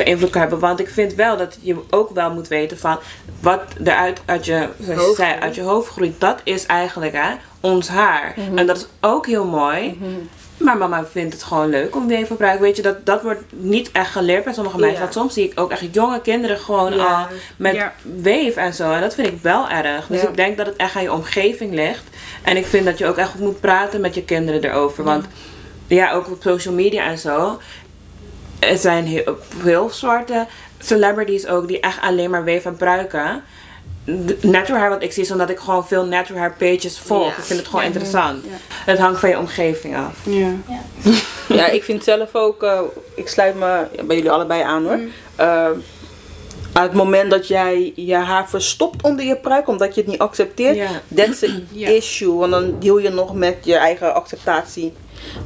[0.04, 0.58] invloed kan hebben.
[0.58, 2.98] Want ik vind wel dat je ook wel moet weten van
[3.40, 6.20] wat eruit uit je, zoals je zei, uit je hoofd groeit.
[6.20, 8.34] Dat is eigenlijk hè, ons haar.
[8.36, 8.58] Mhm.
[8.58, 9.98] En dat is ook heel mooi.
[10.00, 10.10] Mhm.
[10.56, 12.60] Maar mama vindt het gewoon leuk om weefgebruik.
[12.60, 15.00] Weet je, dat, dat wordt niet echt geleerd bij sommige mensen.
[15.00, 17.92] Want soms zie ik ook echt jonge kinderen gewoon al met ja.
[18.02, 18.92] weef en zo.
[18.92, 20.06] En dat vind ik wel erg.
[20.06, 22.02] Dus ik denk dat het echt aan je omgeving ligt.
[22.42, 25.04] En ik vind dat je ook echt moet praten met je kinderen erover.
[25.04, 25.26] Want
[25.86, 27.60] ja, ook op social media en zo.
[28.58, 30.46] Er zijn heel, heel zwarte
[30.78, 33.42] celebrities ook die echt alleen maar weef en bruiken
[34.40, 37.36] natural hair wat ik zie is omdat ik gewoon veel natural hair pages volg.
[37.36, 38.44] Ik vind het gewoon interessant.
[38.84, 40.16] Het hangt van je omgeving af.
[40.22, 40.52] Ja,
[41.48, 41.66] ja.
[41.66, 42.80] ik vind zelf ook, uh,
[43.14, 44.96] ik sluit me bij jullie allebei aan hoor.
[44.96, 45.10] Mm.
[45.40, 45.70] Uh,
[46.72, 50.20] aan het moment dat jij je haar verstopt onder je pruik, omdat je het niet
[50.20, 50.90] accepteert, yeah.
[51.14, 51.66] that's an
[51.98, 52.32] issue.
[52.32, 54.92] Want dan deal je nog met je eigen acceptatie.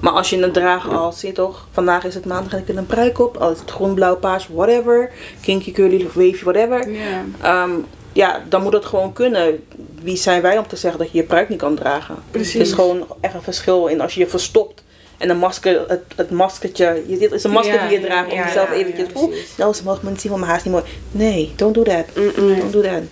[0.00, 2.76] Maar als je het draagt als, zie toch, vandaag is het maandag en ik heb
[2.76, 6.90] een pruik op, al is het groen, blauw, paars, whatever, kinky, curly, wavy, whatever.
[6.90, 7.62] Yeah.
[7.62, 9.64] Um, ja, dan moet het gewoon kunnen.
[10.02, 12.14] Wie zijn wij om te zeggen dat je je pruik niet kan dragen?
[12.30, 12.52] Precies.
[12.52, 14.82] Het is gewoon echt een verschil in als je je verstopt
[15.18, 17.04] En een masker, het, het maskertje.
[17.06, 19.08] Je, het is een masker die je draagt om jezelf eventjes...
[19.14, 20.92] Oeh, nou, ze mogen me niet zien, want mijn haar is niet mooi.
[21.10, 22.04] Nee, don't do that.
[22.36, 23.02] Don't do that.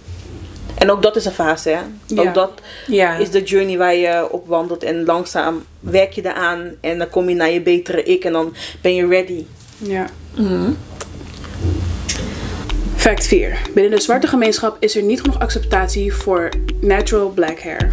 [0.78, 1.80] En ook dat is een fase, hè.
[2.20, 2.61] Ook dat
[3.18, 4.82] is de journey waar je op wandelt.
[4.82, 6.70] En langzaam werk je eraan.
[6.80, 8.24] En dan kom je naar je betere ik.
[8.24, 9.44] En dan ben je ready.
[9.76, 10.06] Ja.
[10.34, 10.70] Mhm.
[12.98, 13.58] Fact 4.
[13.74, 16.48] Binnen de zwarte gemeenschap is er niet genoeg acceptatie voor
[16.80, 17.92] natural black hair.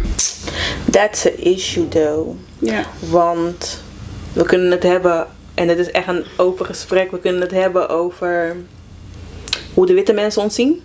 [0.90, 2.36] That's an issue though.
[2.58, 2.84] Ja.
[2.98, 3.82] Want
[4.32, 7.88] we kunnen het hebben, en het is echt een open gesprek, we kunnen het hebben
[7.88, 8.56] over
[9.74, 10.82] hoe de witte mensen ons zien.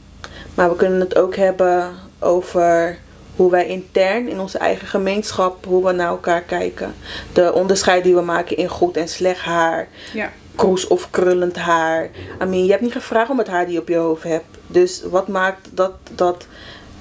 [0.55, 2.97] Maar we kunnen het ook hebben over
[3.35, 6.93] hoe wij intern in onze eigen gemeenschap, hoe we naar elkaar kijken.
[7.33, 9.87] De onderscheid die we maken in goed en slecht haar.
[10.13, 10.31] Ja.
[10.55, 12.09] Kroes of krullend haar.
[12.41, 14.57] I mean, je hebt niet gevraagd om het haar die je op je hoofd hebt.
[14.67, 16.45] Dus wat maakt dat, dat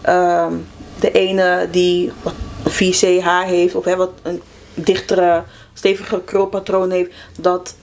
[0.00, 0.52] ehm,
[1.00, 2.34] de ene die wat
[2.68, 4.42] 4C haar heeft of hè, wat een
[4.74, 5.42] dichtere,
[5.74, 7.74] stevige krulpatroon heeft, dat,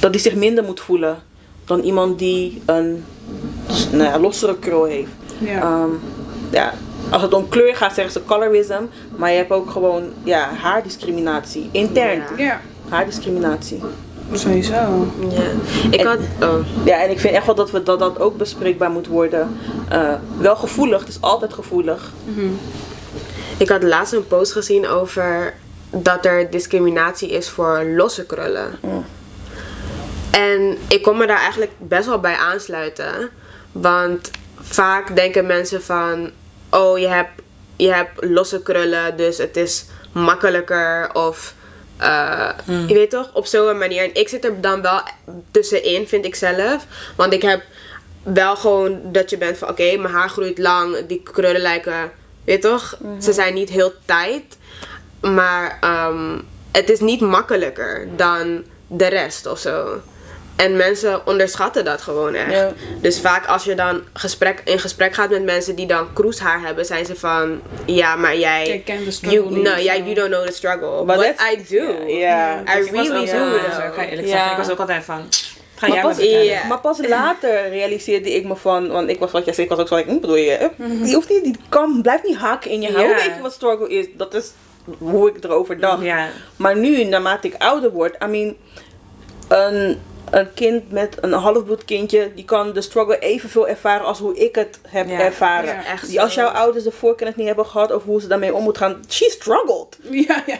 [0.00, 1.22] dat die zich minder moet voelen
[1.64, 3.04] dan iemand die een
[3.90, 5.10] nou ja, lossere krul heeft.
[5.38, 5.60] Ja.
[5.60, 5.90] Ehm,
[6.50, 6.74] ja,
[7.10, 8.82] als het om kleur gaat, zeggen ze colorism.
[9.16, 11.68] Maar je hebt ook gewoon ja, haardiscriminatie.
[11.72, 12.22] Intern.
[12.36, 12.60] Ja.
[12.88, 13.80] Haardiscriminatie.
[14.32, 15.12] Sowieso.
[15.30, 15.42] Ja.
[15.90, 16.66] Ik had, oh.
[16.84, 19.56] ja, en ik vind echt wel dat we, dat, dat ook bespreekbaar moet worden.
[19.92, 22.12] Uh, wel gevoelig, het is altijd gevoelig.
[22.24, 22.46] Mhm.
[23.56, 25.54] Ik had laatst een post gezien over
[25.90, 28.78] dat er discriminatie is voor losse krullen.
[28.80, 29.04] Mm.
[30.30, 33.30] En ik kon me daar eigenlijk best wel bij aansluiten.
[33.72, 36.30] Want vaak denken mensen van,
[36.70, 37.42] oh je hebt,
[37.76, 41.54] je hebt losse krullen, dus het is makkelijker of
[42.04, 44.02] uh, je weet toch, op zo'n manier.
[44.02, 45.00] En ik zit er dan wel
[45.50, 46.86] tussenin, vind ik zelf.
[47.16, 47.62] Want ik heb
[48.22, 52.10] wel gewoon dat je bent van oké, mijn haar groeit lang, die krullen lijken,
[52.44, 53.32] weet toch, ze mhm.
[53.32, 54.58] zijn niet heel tight.
[55.20, 55.78] Maar
[56.10, 60.00] um, het is niet makkelijker dan de rest of zo.
[60.56, 62.72] En mensen onderschatten dat gewoon echt.
[63.00, 66.84] Dus vaak als je dan gesprek, in gesprek gaat met mensen die dan kroeshaar hebben,
[66.84, 68.82] zijn ze van ja, maar jij.
[69.20, 71.04] You, no, yeah, you don't know the struggle.
[71.04, 72.06] But What I do.
[72.06, 72.60] Yeah.
[72.60, 73.56] I really do.
[73.56, 75.28] Ik ga eerlijk zeggen, ik was ook altijd van.
[75.74, 76.68] Ga maar, pas, yeah.
[76.68, 79.80] maar pas later realiseerde ik me van, want ik was wat jij zei, ik was
[79.82, 82.80] ook zo, ik hm, bedoel je, mm hoeft niet, die kan, blijft niet haken in
[82.80, 83.04] je haar.
[83.04, 84.06] Hoe weet je wat struggle is?
[84.16, 84.52] Dat is
[84.98, 86.02] hoe ik erover dacht.
[86.56, 88.56] Maar nu, naarmate ik ouder word, I mean,
[89.48, 90.00] een
[90.34, 94.54] een kind met een halfbloed kindje, die kan de struggle evenveel ervaren als hoe ik
[94.54, 95.76] het heb ervaren.
[96.08, 98.78] die, als jouw ouders de voorkennis niet hebben gehad over hoe ze daarmee om moet
[98.78, 99.98] gaan, she struggled.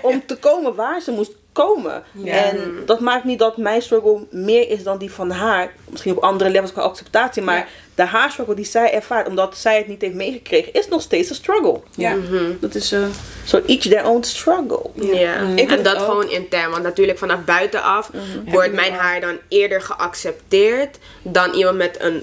[0.03, 2.03] Om te komen waar ze moest komen.
[2.25, 5.73] En dat maakt niet dat mijn struggle meer is dan die van haar.
[5.91, 9.77] Misschien op andere levels qua acceptatie, maar de haar struggle die zij ervaart, omdat zij
[9.77, 11.81] het niet heeft meegekregen, is nog steeds een struggle.
[11.95, 12.45] Ja, mhm.
[12.61, 12.93] dat is.
[12.93, 13.05] Uh...
[13.45, 14.91] So each their own struggle.
[14.95, 16.71] Ja, mm en dat gewoon intern.
[16.71, 22.23] Want natuurlijk vanaf buitenaf mm wordt mijn haar dan eerder geaccepteerd dan iemand met een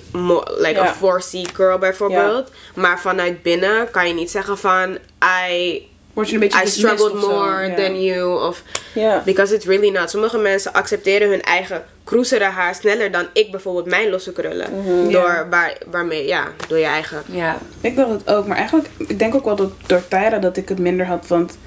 [0.58, 2.52] like a 4C curl bijvoorbeeld.
[2.76, 4.98] Maar vanuit binnen kan je niet zeggen van
[5.48, 8.48] I word je een beetje I struggled more than you.
[8.48, 9.24] Of, yeah.
[9.24, 10.10] Because it's really not.
[10.10, 14.68] Sommige mensen accepteren hun eigen kroezere haar sneller dan ik bijvoorbeeld mijn losse krullen.
[14.72, 15.12] Mhm.
[15.12, 17.24] Door, waar, waarmee, ja, door je eigen.
[17.26, 18.48] Ja, ik wil het ook.
[18.48, 21.28] Maar eigenlijk, ik denk ook wel dat door tijden dat ik het minder had.
[21.28, 21.58] Want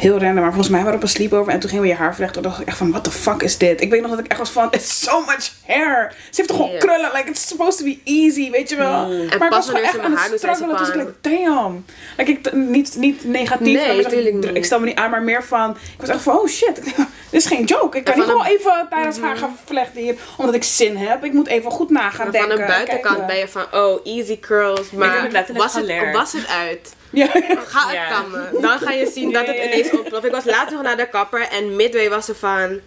[0.00, 0.42] heel random.
[0.42, 2.42] Maar volgens mij waren we op een sleepover en toen gingen we je haar vlechten.
[2.42, 3.80] Toen dacht ik echt van, what the fuck is dit?
[3.80, 6.14] Ik weet nog dat ik echt was van, it's so much hair.
[6.30, 7.10] Ze heeft toch gewoon krullen?
[7.14, 9.06] Like, it's supposed to be easy, weet je wel.
[9.06, 9.26] Mm.
[9.26, 10.76] Maar ik was gewoon echt aan het struggelen.
[10.76, 11.84] Toen was ik like, damn.
[12.16, 13.86] Like, ik, niet, niet negatief.
[13.86, 16.48] Nee, ik, ik, stel me niet aan, maar meer van, ik was echt van, oh
[16.48, 16.74] shit.
[17.30, 17.98] dit is geen joke.
[17.98, 21.24] Ik kan niet gewoon even tijdens haar gaan vlechten hier, omdat ik zin heb.
[21.24, 22.50] Ik moet even goed nagaan denken.
[22.50, 24.90] Van de buitenkant ben je van, oh, easy curls.
[24.90, 26.98] Maar was het, was het uit?
[27.10, 27.26] Ja.
[27.66, 28.48] Ga het kammen.
[28.60, 30.24] Dan ga je zien dat het ineens oploft.
[30.24, 32.80] Ik was later nog naar de kapper en midway was ze van...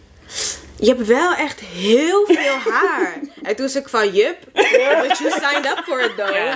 [0.76, 3.20] Je hebt wel echt heel veel haar.
[3.44, 4.38] En toen zei ik van, yup,
[5.02, 6.54] but you signed up for it though.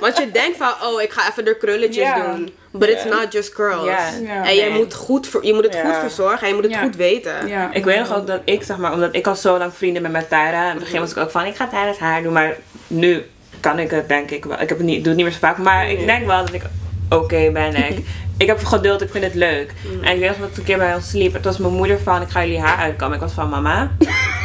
[0.00, 2.54] Want je denkt van, oh, ik ga even de krulletjes doen.
[2.70, 3.90] But it's not just curls.
[4.44, 7.48] En je moet, goed je moet het goed verzorgen en je moet het goed weten.
[7.72, 10.10] Ik weet nog ook dat ik, zeg maar, omdat ik al zo lang vrienden met
[10.10, 10.64] mijn Tyra.
[10.64, 12.32] In het begin was ik ook van, ik ga tijdens haar doen.
[12.32, 13.24] Maar nu
[13.60, 14.60] kan ik het denk ik wel.
[14.60, 15.58] Ik heb het niet, doe het niet meer zo vaak.
[15.58, 16.62] Maar ik denk wel dat ik
[17.08, 18.04] oké ben ik.
[18.38, 19.72] Ik heb geduld, ik vind het leuk.
[19.84, 20.02] Mm.
[20.02, 21.32] En ik weet nog dat ik een keer bij ons sliep.
[21.32, 23.16] Het was mijn moeder van, ik ga jullie haar uitkammen.
[23.16, 23.90] Ik was van, mama,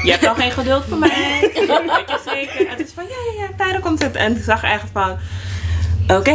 [0.03, 1.39] je hebt al geen geduld voor mij.
[1.53, 2.67] Weet je zeker?
[2.67, 4.15] En toen is van, ja, ja, ja, daar komt het.
[4.15, 5.17] En ik zag echt van,
[6.07, 6.31] oké.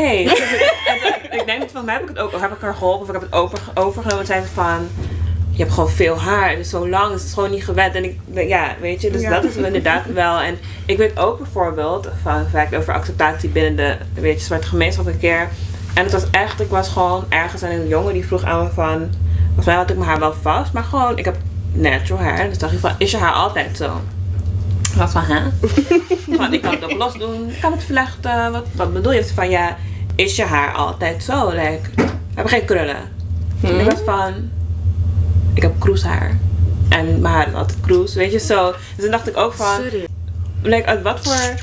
[1.38, 3.12] ik denk dat van mij heb ik het ook, heb ik haar geholpen of ik
[3.12, 4.26] heb het over, overgenomen.
[4.26, 4.88] Ze van,
[5.50, 6.52] je hebt gewoon veel haar.
[6.52, 7.94] Is zo lang, dus het is gewoon niet gewend.
[7.94, 10.40] En ik, ja, weet je, dus dat is inderdaad wel.
[10.40, 15.06] En ik weet ook bijvoorbeeld, van, vaak over acceptatie binnen de, weet je, zwarte gemeenschap
[15.06, 15.48] een keer
[15.94, 18.70] en het was echt, ik was gewoon ergens aan een jongen die vroeg aan me
[18.70, 19.10] van...
[19.46, 21.36] volgens mij had ik mijn haar wel vast, maar gewoon, ik heb
[21.72, 22.48] natural hair.
[22.48, 24.00] Dus dacht ik van, is je haar altijd zo?
[24.96, 25.40] Wat van, hè?
[26.36, 28.52] van, ik kan het ook los doen, ik kan het vlechten.
[28.52, 29.24] Wat, wat bedoel je?
[29.34, 29.76] Van, ja,
[30.14, 31.48] is je haar altijd zo?
[31.48, 31.80] Like,
[32.34, 33.16] heb je geen krullen?
[33.60, 33.78] Hmm.
[33.78, 34.50] Ik was van,
[35.54, 36.38] ik heb kroeshaar.
[36.88, 38.70] En mijn haar is altijd kroes, weet je zo.
[38.70, 40.06] Dus dan dacht ik ook van, Sorry.
[40.62, 41.54] like, uit wat voor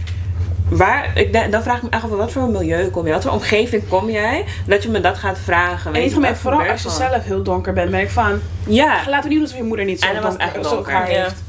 [0.69, 3.12] Waar, ik, dan vraag ik me echt af, wat voor milieu kom je?
[3.12, 4.45] Wat voor omgeving kom jij?
[4.67, 5.93] Dat je me dat gaat vragen.
[5.93, 8.39] En niet vooral als je zelf heel donker bent, ben ik van...
[8.67, 8.99] Ja.
[9.08, 11.12] Laten we niet doen alsof je moeder niet zo, en dat was echt donker, haar
[11.12, 11.21] ja.
[11.21, 11.43] heeft.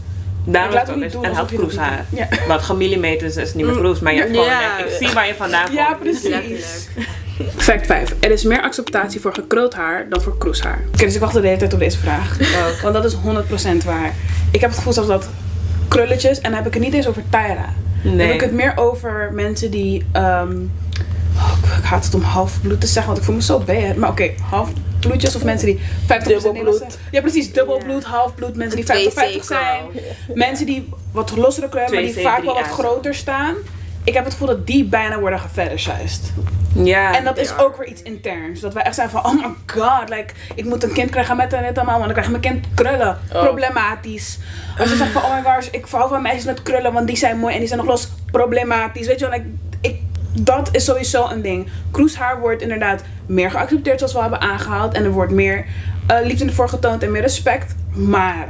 [0.44, 1.24] Daarom laat het niet doen.
[1.24, 2.04] En had kroeshaar.
[2.08, 2.28] Ja.
[2.48, 4.78] Wat gemillimeters is niet meer kroes, maar je hebt gewoon, ja.
[4.78, 5.76] ik zie waar je vandaan komt.
[5.76, 6.88] Ja, precies.
[7.56, 8.14] Fact 5.
[8.20, 10.78] Er is meer acceptatie voor gekruld haar dan voor kroeshaar.
[10.94, 12.38] Oké, dus ik wacht de hele tijd op deze vraag.
[12.82, 13.18] Want dat is 100%
[13.84, 14.14] waar.
[14.50, 15.28] Ik heb het gevoel zelfs dat
[15.88, 17.74] krulletjes, en dan heb ik het niet eens over Tyra.
[18.02, 18.16] Nee.
[18.16, 20.04] Dan heb ik het meer over mensen die.
[20.12, 20.72] Um,
[21.36, 23.96] oh, ik haat het om halfbloed te zeggen, want ik voel me zo bad.
[23.96, 26.98] Maar oké, okay, halfbloedjes of mensen die 50 bloed.
[27.10, 27.52] Ja, precies.
[27.52, 28.56] Dubbelbloed, halfbloed.
[28.56, 29.82] Mensen die 50, 50 zijn.
[30.34, 33.54] Mensen die wat lossere kleuren, maar die vaak wel wat groter staan.
[34.06, 36.32] Ik heb het gevoel dat die bijna worden gefetishized.
[36.84, 37.16] Ja.
[37.16, 38.60] En dat is ook weer iets interns.
[38.60, 41.52] Dat wij echt zijn van, oh my god, like, ik moet een kind krijgen met
[41.52, 43.18] en dit allemaal, want dan krijg ik mijn kind krullen.
[43.32, 43.42] Oh.
[43.42, 44.38] Problematisch.
[44.78, 47.16] Als je zegt van, oh my gosh, ik val van meisjes met krullen, want die
[47.16, 48.08] zijn mooi en die zijn nog los.
[48.30, 49.06] Problematisch.
[49.06, 50.00] Weet je wel, like, ik,
[50.32, 51.68] dat is sowieso een ding.
[51.90, 54.94] Kroeshaar wordt inderdaad meer geaccepteerd zoals we hebben aangehaald.
[54.94, 55.64] En er wordt meer
[56.10, 57.74] uh, liefde voor getoond en meer respect.
[57.92, 58.48] Maar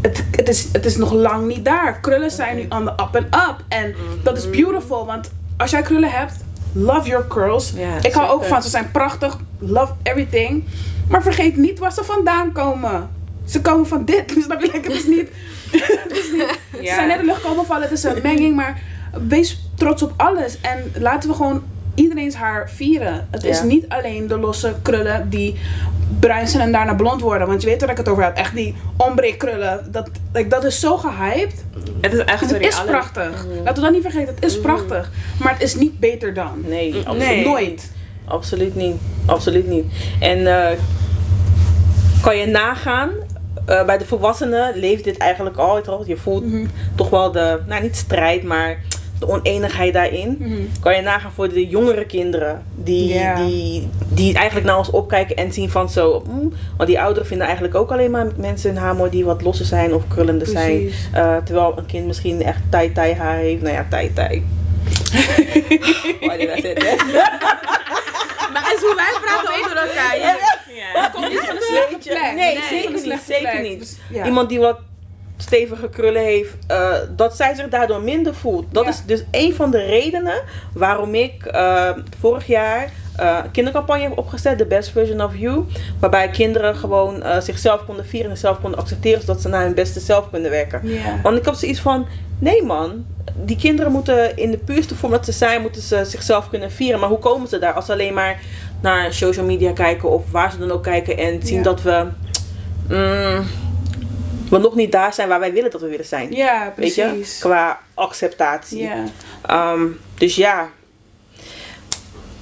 [0.00, 2.00] het, het, is, het is nog lang niet daar.
[2.00, 3.64] Krullen zijn nu aan de up and up.
[3.68, 6.34] En dat is beautiful, want als jij krullen hebt,
[6.72, 7.72] love your curls.
[8.02, 10.64] ik hou ook van, ze zijn prachtig, love everything.
[11.08, 13.08] Maar vergeet niet waar ze vandaan komen.
[13.44, 15.28] Ze komen van dit, dus dat ik het is niet.
[16.04, 18.56] het is niet Ze zijn net in de lucht komen vallen, het is een menging,
[18.56, 18.82] maar
[19.28, 20.60] wees trots op alles.
[20.60, 21.62] En laten we gewoon
[21.94, 23.28] iedereen's haar vieren.
[23.30, 25.58] Het is niet alleen de losse krullen die
[26.18, 27.46] bruin zijn en daarna blond worden.
[27.46, 28.36] Want je weet waar ik het over heb.
[28.36, 29.88] Echt die ombre krullen.
[29.90, 31.64] Dat, like, dat is zo gehyped.
[32.00, 33.46] Het is echt Het is prachtig.
[33.46, 33.56] Mm.
[33.56, 34.34] Laten we dat niet vergeten.
[34.34, 34.62] Het is mm.
[34.62, 35.10] prachtig.
[35.42, 36.64] Maar het is niet beter dan.
[36.66, 37.18] Nee, absoluut.
[37.18, 37.44] nee.
[37.44, 37.90] nooit.
[38.24, 38.96] Absoluut niet.
[39.26, 39.84] Absoluut niet.
[40.20, 40.68] En uh,
[42.22, 43.10] kan je nagaan
[43.68, 46.06] uh, bij de volwassenen leeft dit eigenlijk al.
[46.06, 46.70] Je voelt mm -hmm.
[46.94, 48.78] toch wel de, nou niet strijd, maar
[49.20, 50.36] de oneenigheid daarin.
[50.38, 50.52] Mhm.
[50.80, 55.52] Kan je nagaan voor de jongere kinderen die, die, die eigenlijk naar ons opkijken en
[55.52, 56.24] zien van zo.
[56.28, 59.42] Mm, want die ouderen vinden eigenlijk ook alleen maar mensen in haar mooi die wat
[59.42, 60.80] losser zijn of krullender zijn.
[61.14, 63.62] Uh, terwijl een kind misschien echt tai-tai haar heeft.
[63.62, 64.42] Nou ja, tai-tai.
[66.26, 66.74] Waar did I say
[68.52, 70.18] Maar is hoe wij praten over elkaar.
[70.18, 70.36] Ja.
[70.74, 71.02] Ja.
[71.02, 72.34] Dat komt niet van een slechte plek.
[72.34, 73.22] Nee, nee, zeker niet.
[73.26, 73.98] Zeker niet.
[74.24, 74.78] Iemand die wat
[75.42, 78.66] stevige krullen heeft, uh, dat zij zich daardoor minder voelt.
[78.70, 84.18] Dat is dus een van de redenen waarom ik uh, vorig jaar uh, kindercampagne heb
[84.18, 85.64] opgezet, The Best Version of You.
[86.00, 90.00] Waarbij kinderen gewoon zichzelf konden vieren en zichzelf konden accepteren, zodat ze naar hun beste
[90.00, 90.82] zelf kunnen werken.
[91.22, 92.06] Want ik heb zoiets van,
[92.38, 96.48] nee man, die kinderen moeten in de puurste vorm dat ze zijn, moeten ze zichzelf
[96.48, 97.00] kunnen vieren.
[97.00, 98.40] Maar hoe komen ze daar als ze alleen maar
[98.80, 102.06] naar social media kijken of waar ze dan ook kijken en zien dat we...
[102.88, 103.44] Mm,
[104.50, 106.32] we nog niet daar zijn waar wij willen dat we willen zijn.
[106.32, 106.96] Ja, precies.
[106.96, 107.38] Weet je?
[107.38, 108.82] Qua acceptatie.
[108.82, 109.04] Ja.
[109.46, 110.68] Ehm, dus ja.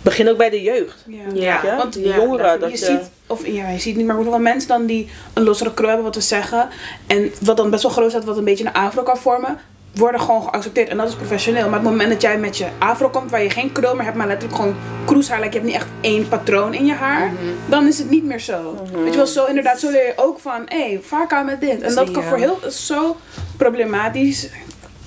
[0.02, 1.04] Begin ook bij de jeugd.
[1.06, 1.76] Ja, ja.
[1.76, 2.60] want de jongeren.
[2.60, 5.74] Dat je, ziet, of ja, je ziet niet, maar hoeveel mensen dan die een lossere
[5.74, 6.68] krul hebben, wat we zeggen.
[7.06, 9.58] En wat dan best wel groot staat, wat een beetje een afro kan vormen
[9.98, 10.88] worden gewoon geaccepteerd.
[10.88, 11.68] En dat is professioneel.
[11.68, 14.04] Maar op het moment dat jij met je afro komt, waar je geen krul meer
[14.04, 17.26] hebt, maar letterlijk gewoon kroeshaar, like je hebt niet echt één patroon in je haar,
[17.26, 17.44] mhm.
[17.66, 18.72] dan is het niet meer zo.
[18.72, 19.02] Mhm.
[19.02, 21.60] Weet je wel, zo inderdaad, zo leer je ook van, hé, hey, vaak aan met
[21.60, 21.80] dit.
[21.80, 23.16] En dat kan voor heel, zo
[23.56, 24.48] problematisch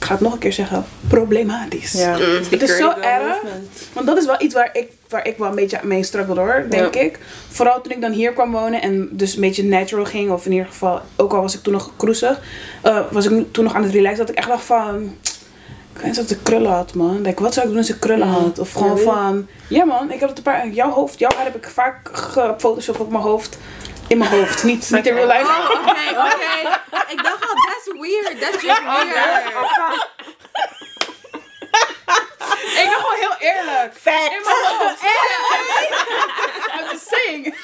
[0.01, 1.91] ik ga het nog een keer zeggen, problematisch.
[1.91, 2.17] Ja.
[2.17, 2.39] Mm.
[2.49, 3.37] Het is zo erg.
[3.93, 6.65] Want dat is wel iets waar ik, waar ik wel een beetje mee struggle hoor,
[6.69, 7.19] denk ik.
[7.49, 10.31] Vooral toen ik dan hier kwam wonen en dus een beetje natural ging.
[10.31, 12.39] Of in ieder geval, ook al was ik toen nog kroezig.
[12.85, 14.19] Uh, was ik toen nog aan het relaxen.
[14.19, 15.15] Dat ik echt dacht van...
[15.93, 17.23] Ik wens dat ik krullen had, man.
[17.23, 18.59] Denk, wat zou ik doen als ik krullen had?
[18.59, 19.47] Of gewoon van...
[19.67, 20.69] Ja, man, ik heb het een paar...
[20.69, 23.57] Jouw hoofd, jouw haar heb ik vaak gefotoshopt op mijn hoofd
[24.07, 25.45] in mijn hoofd, niet, niet in real life.
[25.45, 27.01] Oh, oké, oké.
[27.11, 30.20] Ik dacht al, that's weird, that's just oh, weird.
[32.83, 33.93] Ik ben gewoon heel eerlijk.
[34.01, 34.31] Fact.
[34.31, 35.01] In mijn hoofd.
[36.77, 37.55] I'm just saying.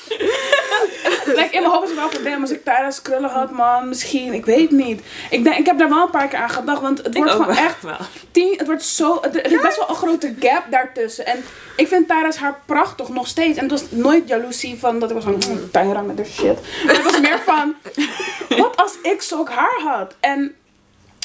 [1.26, 3.90] like, in mijn hoofd is het wel van, damn, als ik tijdens krullen had, man,
[3.90, 5.02] misschien, ik weet niet.
[5.30, 7.58] Ik, denk, ik heb daar wel een paar keer aan gedacht, want het wordt gewoon
[7.58, 7.98] echt, wel.
[8.32, 11.26] Tien, het wordt zo, het, er is best wel een grote gap daartussen.
[11.26, 11.44] En
[11.76, 13.58] ik vind tijdens haar prachtig nog steeds.
[13.58, 16.60] En het was nooit jaloezie van dat ik was van, mm, Tyra met de shit.
[16.86, 17.76] Maar het was meer van,
[18.62, 20.16] wat als ik zo haar had?
[20.20, 20.56] En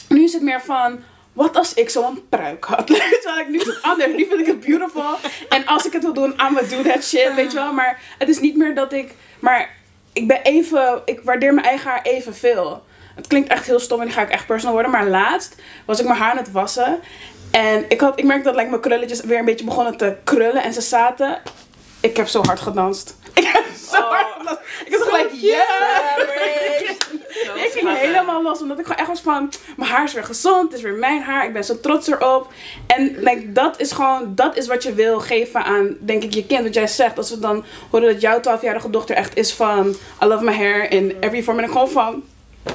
[0.09, 2.89] nu is het meer van, wat als ik zo'n pruik had?
[2.89, 4.13] weet je wel, nu is het anders.
[4.13, 5.17] Nu vind ik het beautiful.
[5.49, 7.73] En als ik het wil doen, I'm gonna do that shit, weet je wel.
[7.73, 9.15] Maar het is niet meer dat ik...
[9.39, 9.77] Maar
[10.13, 12.83] ik ben even, ik waardeer mijn eigen haar evenveel.
[13.15, 14.93] Het klinkt echt heel stom en die ga ik echt personal worden.
[14.93, 17.01] Maar laatst was ik mijn haar aan het wassen.
[17.51, 20.63] En ik, had, ik merkte dat like, mijn krulletjes weer een beetje begonnen te krullen.
[20.63, 21.41] En ze zaten.
[22.01, 23.17] Ik heb zo hard gedanst.
[23.35, 24.61] Ik heb zo oh, hard gedanst.
[24.85, 26.19] Ik was gelijk, yeah!
[27.55, 28.61] ik ging helemaal los.
[28.61, 30.63] Omdat ik gewoon echt was van, mijn haar is weer gezond.
[30.63, 31.47] Het is weer mijn haar.
[31.47, 32.53] Ik ben zo trots erop.
[32.87, 36.47] En like, dat is gewoon, dat is wat je wil geven aan, denk ik, je
[36.47, 36.63] kind.
[36.63, 37.19] Wat jij zegt.
[37.19, 40.91] Als we dan horen dat jouw 12-jarige dochter echt is van, I love my hair
[40.91, 41.59] in every form.
[41.59, 42.23] En ik gewoon van,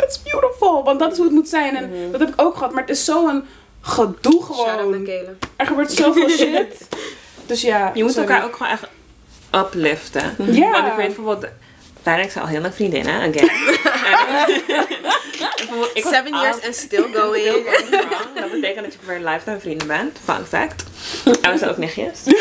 [0.04, 0.84] it's beautiful.
[0.84, 1.76] Want dat is hoe het moet zijn.
[1.76, 2.12] En mhm.
[2.12, 2.72] dat heb ik ook gehad.
[2.72, 3.44] Maar het is zo'n
[3.82, 5.08] gedoe gewoon.
[5.56, 6.88] Er gebeurt zoveel shit.
[7.46, 7.92] Dus ja.
[7.94, 8.88] Je moet elkaar ook gewoon echt
[9.52, 10.36] upliften.
[10.38, 10.72] Ja.
[10.72, 11.52] Want ik weet bijvoorbeeld
[12.04, 13.50] daar ik al heel lang vriendinnen, again.
[15.96, 17.66] Seven years and still going.
[18.36, 20.20] dat betekent dat je voor een lifetime vrienden bent.
[20.24, 20.84] Fun fact.
[21.42, 22.24] En we zijn ook nichtjes.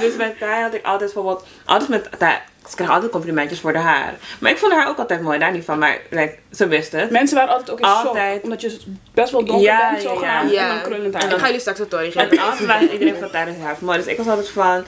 [0.00, 3.72] dus met Thij had ik altijd bijvoorbeeld, altijd met Thij, ze kreeg altijd complimentjes voor
[3.72, 4.14] de haar.
[4.38, 5.78] Maar ik vond haar ook altijd mooi, daar niet van.
[5.78, 7.10] Maar like, ze wist het.
[7.10, 8.32] Mensen waren altijd ook in altijd.
[8.32, 8.42] shock.
[8.42, 8.78] Omdat je
[9.14, 10.62] best wel donker ja, bent, zo ja, ja.
[10.62, 11.22] En dan krullend haar.
[11.22, 12.30] En dan ga jullie straks een story geven.
[12.30, 13.98] En altijd was iedereen van tijdens haar mooi.
[13.98, 14.84] Dus ik was altijd van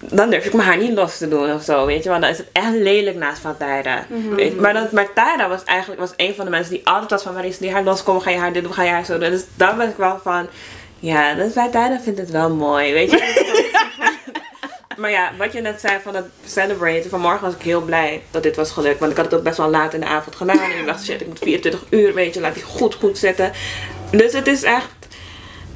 [0.00, 2.08] dan durf ik mijn haar niet los te doen of zo, weet je.
[2.08, 4.04] Want dan is het echt lelijk naast van Tyra.
[4.08, 7.22] Mm Maar, dat, maar Tyra was eigenlijk was een van de mensen die altijd was
[7.22, 9.30] van Maries, die haar loskomen, ga je haar dit doen, ga je haar zo doen.
[9.30, 10.46] Dus daar was ik wel van,
[10.98, 13.16] ja, dus bij Tyra vindt het wel mooi, weet je.
[14.98, 18.42] Maar ja, wat je net zei van het celebraten, vanmorgen was ik heel blij dat
[18.42, 18.98] dit was gelukt.
[18.98, 20.70] Want ik had het ook best wel laat in de avond gedaan.
[20.70, 23.52] En ik dacht, shit, ik moet 24 uur, weet je, laat die goed goed zitten.
[24.10, 24.98] Dus het is echt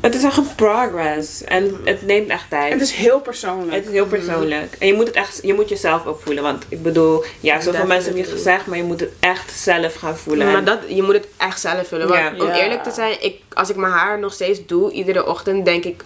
[0.02, 1.44] het is echt een progress.
[1.44, 2.72] En het neemt echt tijd.
[2.72, 3.72] Het is heel persoonlijk.
[3.72, 4.76] Het is heel persoonlijk.
[4.78, 6.42] En je moet het echt, je moet jezelf ook voelen.
[6.42, 9.94] Want ik bedoel, ja, zoveel mensen hebben je gezegd, maar je moet het echt zelf
[9.94, 10.52] gaan voelen.
[10.52, 12.08] Maar dat, je moet het echt zelf voelen.
[12.08, 15.64] Want om eerlijk te zijn, ik, als ik mijn haar nog steeds doe, iedere ochtend,
[15.64, 16.04] denk ik,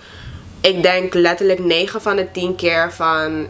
[0.67, 3.47] ik denk letterlijk 9 van de 10 keer van,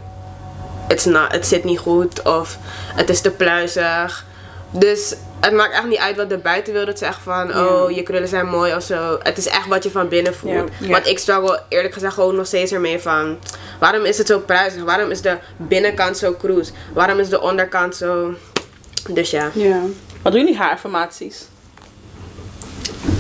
[0.89, 2.59] het, het zit niet goed of
[2.95, 4.25] het is te pluizig.
[4.71, 8.47] Dus het maakt echt niet uit wat de buitenwereld zegt van, oh, je krullen zijn
[8.47, 9.19] mooi of zo.
[9.23, 10.71] Het is echt wat je van binnen voelt.
[10.81, 13.39] Want ik struggle eerlijk gezegd gewoon nog steeds ermee van,
[13.81, 14.83] waarom is het zo prijzig?
[14.83, 16.73] Waarom is de binnenkant zo cruise?
[16.93, 18.35] Waarom is de onderkant zo...
[19.11, 19.51] Dus ja.
[19.55, 19.81] Ja.
[20.23, 21.47] Wat doen jullie haaraffirmaties?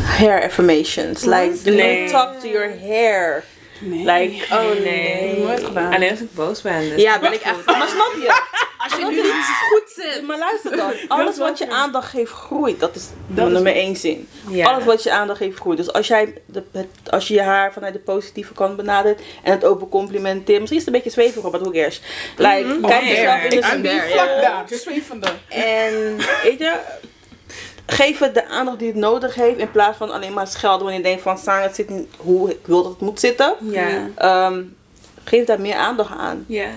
[0.03, 1.25] Hair affirmations.
[1.25, 3.45] Like, talk to your hair.
[3.81, 4.05] Nee.
[4.05, 5.39] Like, oh nee.
[5.39, 5.95] Nooit gedaan.
[5.95, 6.89] Alleen als ik boos ben.
[6.89, 7.67] Dus ja, ben ik echt.
[7.67, 8.43] Maar snap je?
[8.79, 9.33] Als je nu niet
[9.71, 10.23] goed zit.
[10.27, 10.93] Maar luister dan.
[11.09, 12.81] Alles wat je aandacht geeft groeit.
[12.81, 14.29] Dat is dat nummer één zin.
[14.63, 15.79] Alles wat je aandacht geeft groeit.
[15.79, 16.63] Dus als jij de,
[17.11, 20.61] als je je haar vanuit de positieve kant benadert en het open complimenteert.
[20.61, 22.01] Misschien is het een beetje zweverig, maar who cares.
[22.37, 22.89] Like, mm -hmm.
[22.89, 24.11] kijk oh, jezelf in de spiegel.
[24.11, 25.29] Vlak daar, zwevende.
[25.49, 26.75] En weet je,
[27.87, 29.59] geef het de aandacht die het nodig heeft.
[29.59, 32.51] In plaats van alleen maar schelden wanneer je denkt van Saan, het zit niet hoe
[32.51, 33.55] ik wil dat het moet zitten.
[33.61, 34.47] Ja.
[34.49, 34.77] Um,
[35.25, 36.45] geef daar meer aandacht aan.
[36.49, 36.69] Ja.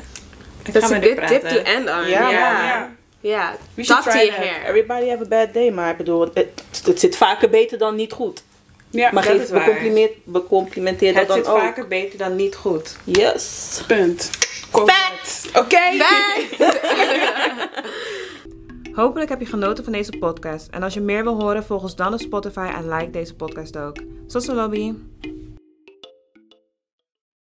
[0.71, 2.07] Dat is een good tip to end on.
[2.07, 2.29] Ja.
[2.29, 2.89] Ja.
[3.21, 3.55] Ja.
[3.75, 4.65] Talk to your hair.
[4.65, 5.69] Everybody have a bad day.
[5.69, 8.43] Maar ik bedoel, het, het zit vaker beter dan niet goed.
[8.89, 11.45] Ja, maar geef, becomplimenteer, becomplimenteer dat dan ook.
[11.45, 12.97] Het zit vaker beter dan niet goed.
[13.03, 13.81] Yes.
[13.87, 14.29] Punt.
[14.71, 15.47] Fact.
[15.47, 15.59] Oké.
[15.59, 15.97] Okay.
[18.93, 20.67] Hopelijk heb je genoten van deze podcast.
[20.67, 23.77] En als je meer wil horen, volg ons dan op Spotify en like deze podcast
[23.77, 23.97] ook.
[24.27, 24.93] Tot lobby.